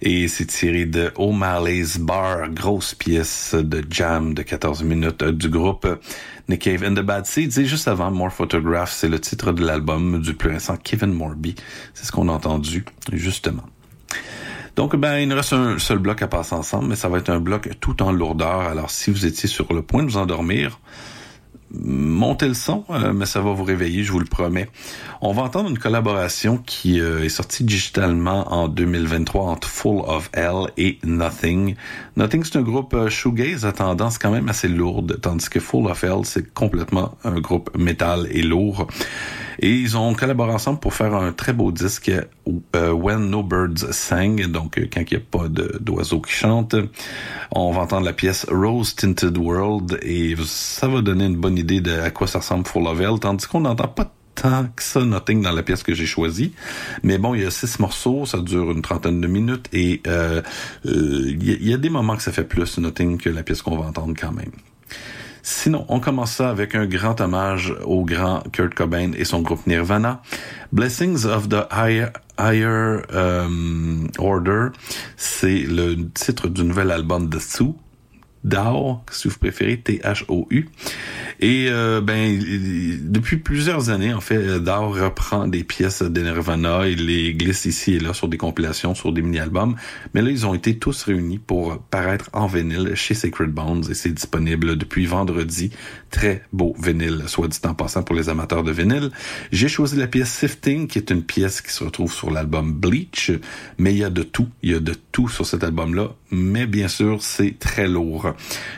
[0.02, 5.48] Et c'est tiré de O'Malley's Bar, grosse pièce de jam de 14 minutes euh, du
[5.48, 5.86] groupe
[6.48, 7.58] Nick Cave and the Bad Seeds.
[7.60, 11.54] Et juste avant, More Photographs, c'est le titre de l'album du plus récent Kevin Morby.
[11.94, 13.64] C'est ce qu'on a entendu, justement.
[14.76, 17.30] Donc, ben, il nous reste un seul bloc à passer ensemble, mais ça va être
[17.30, 18.60] un bloc tout en lourdeur.
[18.60, 20.80] Alors, si vous étiez sur le point de vous endormir,
[21.82, 24.68] montez le son, euh, mais ça va vous réveiller, je vous le promets.
[25.20, 30.30] On va entendre une collaboration qui euh, est sortie digitalement en 2023 entre Full of
[30.34, 31.74] Hell et Nothing.
[32.16, 35.86] Nothing, c'est un groupe euh, shoegaze à tendance quand même assez lourde, tandis que Full
[35.86, 38.86] of Hell, c'est complètement un groupe métal et lourd.
[39.60, 42.10] Et ils ont collaboré ensemble pour faire un très beau disque
[42.76, 46.76] euh, When No Birds Sang, donc euh, quand il n'y a pas d'oiseaux qui chantent.
[47.52, 51.80] On va entendre la pièce Rose Tinted World et ça va donner une bonne idée
[51.80, 55.04] de à quoi ça ressemble Full of Hell, tandis qu'on n'entend pas tant que ça
[55.04, 56.52] Nothing dans la pièce que j'ai choisie.
[57.04, 60.42] Mais bon, il y a six morceaux, ça dure une trentaine de minutes et euh,
[60.86, 63.30] euh, il y, a- il y a des moments que ça fait plus Nothing que
[63.30, 64.50] la pièce qu'on va entendre quand même.
[65.46, 69.66] Sinon, on commence ça avec un grand hommage au grand Kurt Cobain et son groupe
[69.66, 70.22] Nirvana.
[70.72, 74.68] Blessings of the Higher, um, Order,
[75.18, 77.74] c'est le titre du nouvel album de Sue.
[78.44, 80.68] Dao, si vous préférez, T-H-O-U.
[81.40, 82.38] Et euh, ben
[83.02, 87.94] depuis plusieurs années, en fait, Dao reprend des pièces de Nirvana, il les glisse ici
[87.94, 89.76] et là sur des compilations, sur des mini-albums.
[90.12, 93.94] Mais là, ils ont été tous réunis pour paraître en vinyle chez Sacred Bones et
[93.94, 95.70] c'est disponible depuis vendredi.
[96.10, 99.10] Très beau vinyle, soit dit en passant pour les amateurs de vinyle.
[99.52, 103.32] J'ai choisi la pièce Sifting, qui est une pièce qui se retrouve sur l'album Bleach,
[103.78, 106.66] mais il y a de tout, il y a de tout sur cet album-là, mais
[106.66, 108.34] bien sûr, c'est très lourd.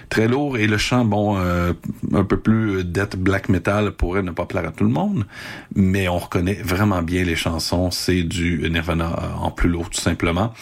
[0.08, 1.72] Très lourd et le chant, bon, euh,
[2.12, 5.26] un peu plus death black metal pourrait ne pas plaire à tout le monde,
[5.74, 10.52] mais on reconnaît vraiment bien les chansons, c'est du Nirvana en plus lourd tout simplement.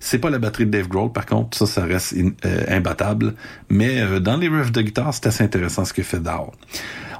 [0.00, 2.14] C'est pas la batterie de Dave Grohl par contre, ça ça reste
[2.44, 3.34] euh, imbattable,
[3.68, 6.52] mais euh, dans les riffs de guitare, c'est assez intéressant ce que fait Dow.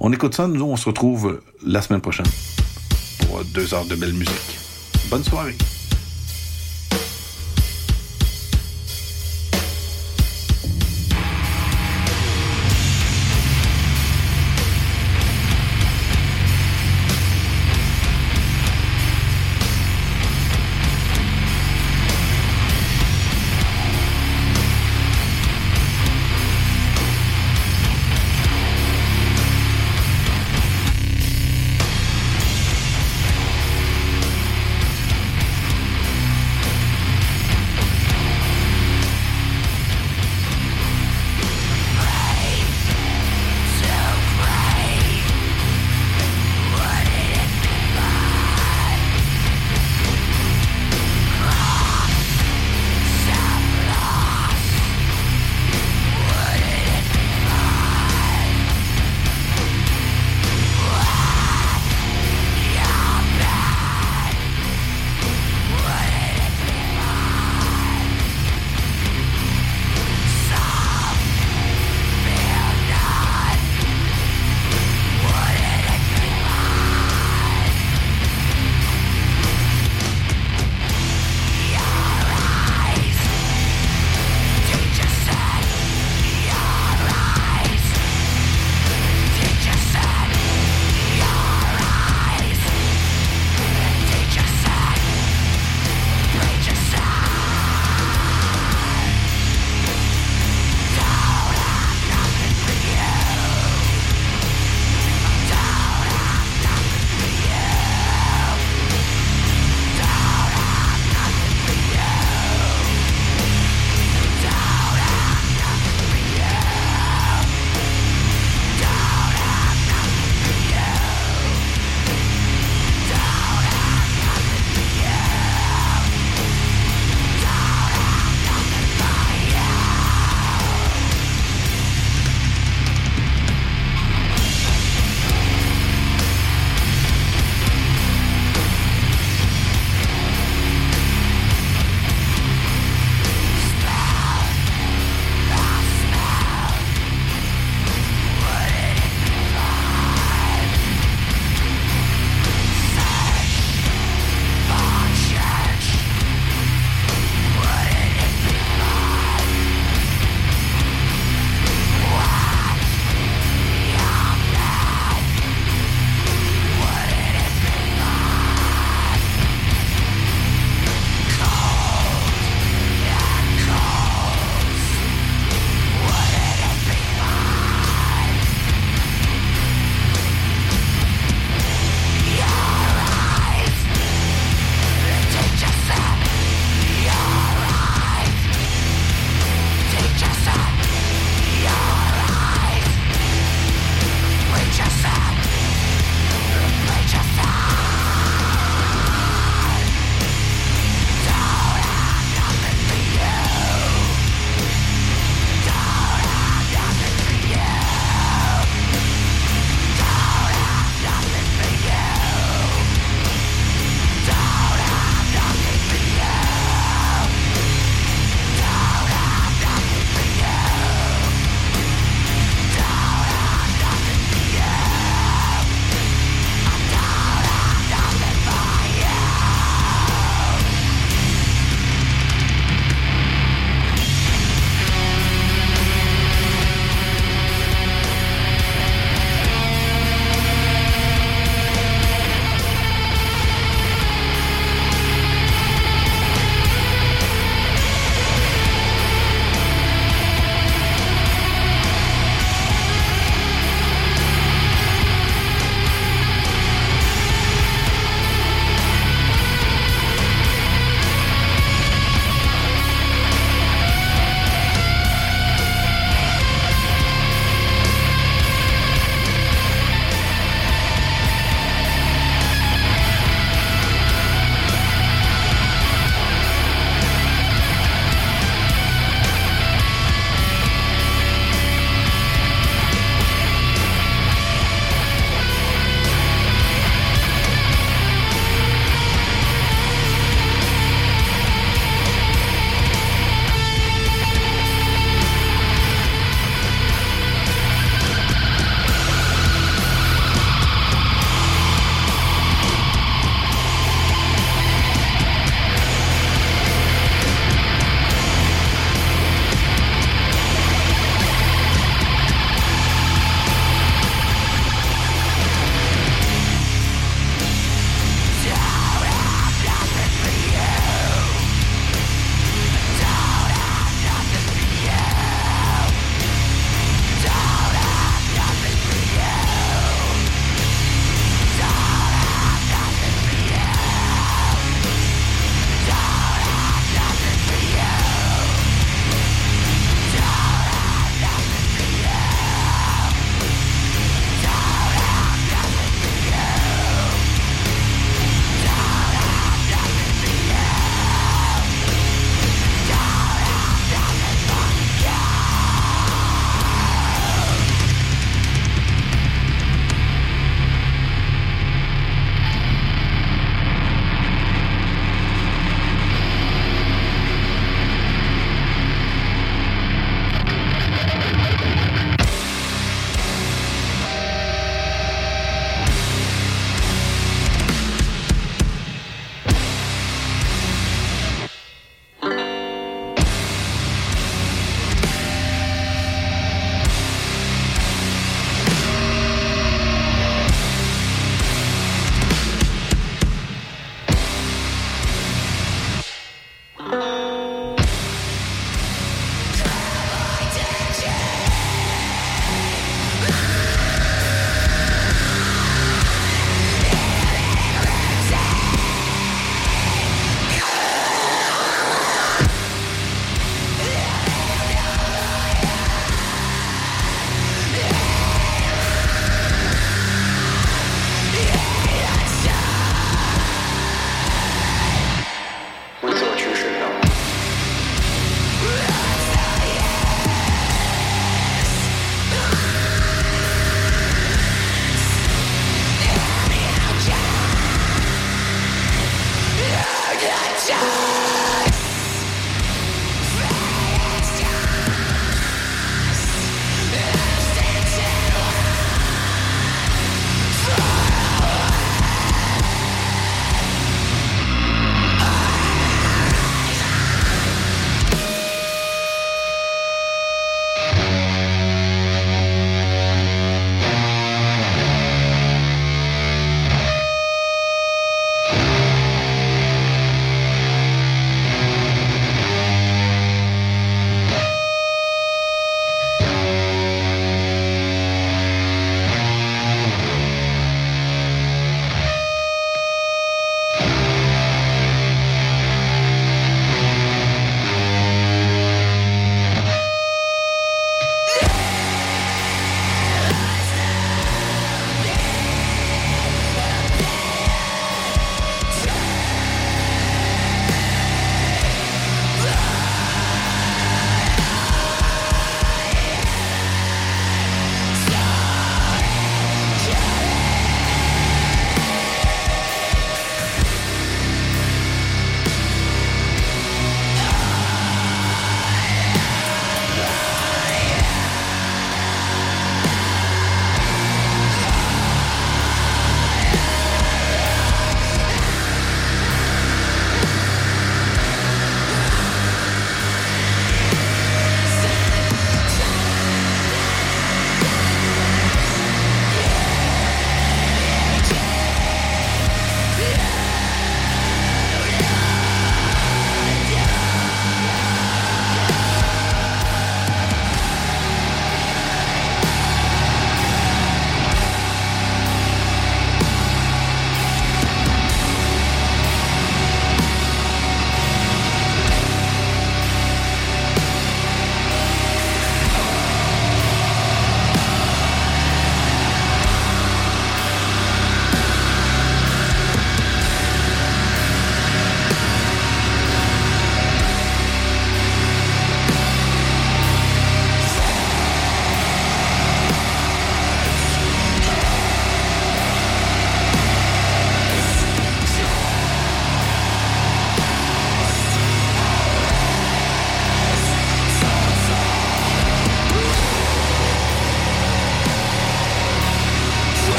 [0.00, 2.26] On écoute ça, nous on se retrouve la semaine prochaine
[3.26, 4.58] pour deux heures de belle musique.
[5.10, 5.56] Bonne soirée.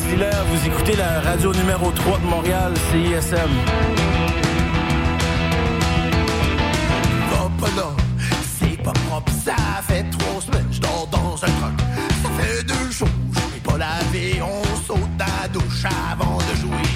[0.00, 3.36] Vous écoutez la radio numéro 3 de Montréal, CISM.
[7.30, 7.90] Va pas là,
[8.58, 9.56] c'est pas propre, ça
[9.88, 11.80] fait trois semaines, je dors dans un truck.
[12.22, 16.88] Ça fait deux jours, je n'ai pas lavé, on saute la douche avant de jouer.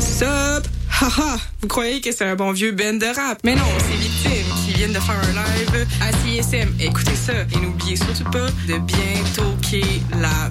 [0.00, 0.66] Sup?
[1.00, 1.38] Haha!
[1.62, 3.38] Vous croyez que c'est un bon vieux band de rap?
[3.44, 4.49] Mais non, c'est Victime
[4.80, 6.74] viennent de faire un live à CSM.
[6.80, 9.84] Écoutez ça et n'oubliez surtout pas de bien toquer
[10.18, 10.50] la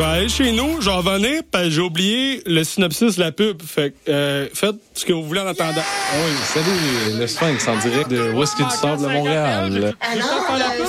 [0.00, 3.32] Je vais aller chez nous, j'en venais, parce que j'ai oublié le synopsis de la
[3.32, 3.60] pub.
[3.60, 5.82] Fait que, euh, faites ce que vous voulez en attendant.
[6.14, 9.94] Oui, salut, le Sphinx en direct de Whisky du Sable de Montréal?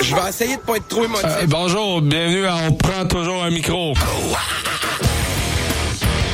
[0.02, 1.26] Je vais essayer de pas être trop émotif.
[1.26, 3.94] Euh, bonjour, bienvenue à On prend toujours un micro.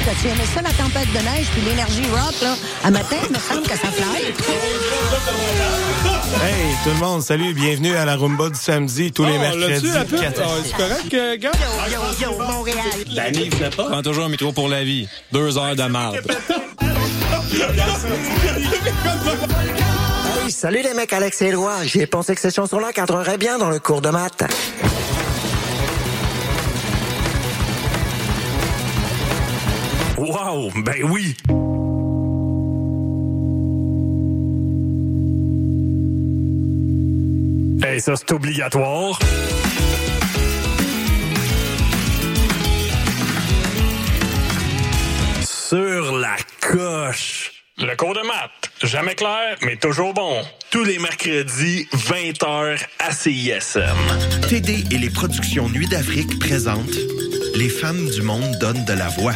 [0.06, 2.56] T'as-tu aimé ça, la tempête de neige puis l'énergie rock, là?
[2.84, 4.36] À matin, il me semble que ça fly.
[6.36, 9.90] Hey, tout le monde, salut, bienvenue à la Rumba du samedi, tous les Oh, mercredis.
[9.96, 10.04] Ah,
[10.64, 11.52] C'est correct, euh, gars?
[11.90, 12.00] Yo,
[12.32, 12.78] yo, Montréal.
[13.16, 13.84] Danny, pas?
[13.86, 15.08] Prends toujours un micro pour la vie.
[15.32, 16.20] Deux heures de marde.
[20.46, 21.84] Hey, salut les mecs, Alex et Éloi.
[21.84, 24.44] J'ai pensé que ces chansons-là cadreraient bien dans le cours de maths.
[30.18, 31.36] Wow, ben oui.
[37.90, 39.18] Hey, ça, c'est obligatoire.
[45.42, 47.64] Sur la coche.
[47.78, 48.72] Le cours de maths.
[48.84, 50.42] Jamais clair, mais toujours bon.
[50.70, 53.80] Tous les mercredis, 20h à CISM.
[54.50, 56.98] TD et les productions Nuit d'Afrique présentent
[57.56, 59.36] Les femmes du monde donnent de la voix.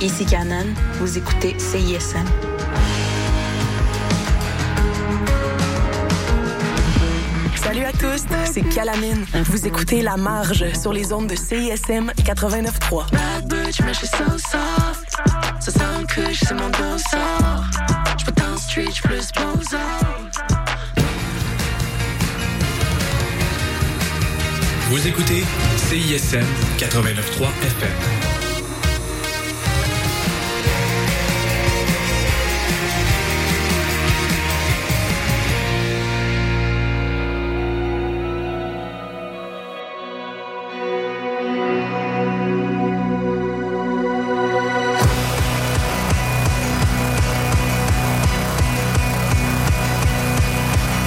[0.00, 0.66] ici Canon.
[1.00, 2.24] Vous écoutez CISM.
[7.56, 9.24] Salut à tous, c'est Calamine.
[9.44, 13.10] Vous écoutez La Marge sur les ondes de CISM 89.3.
[13.10, 15.16] Bad bitch, mais je suis so soft.
[15.60, 17.70] Ça sent que je c'est mon dossard.
[18.18, 19.78] Je peux dans le street, je plus posant.
[24.90, 25.44] Vous écoutez
[25.76, 26.46] CISM
[26.78, 28.27] 89.3 FM.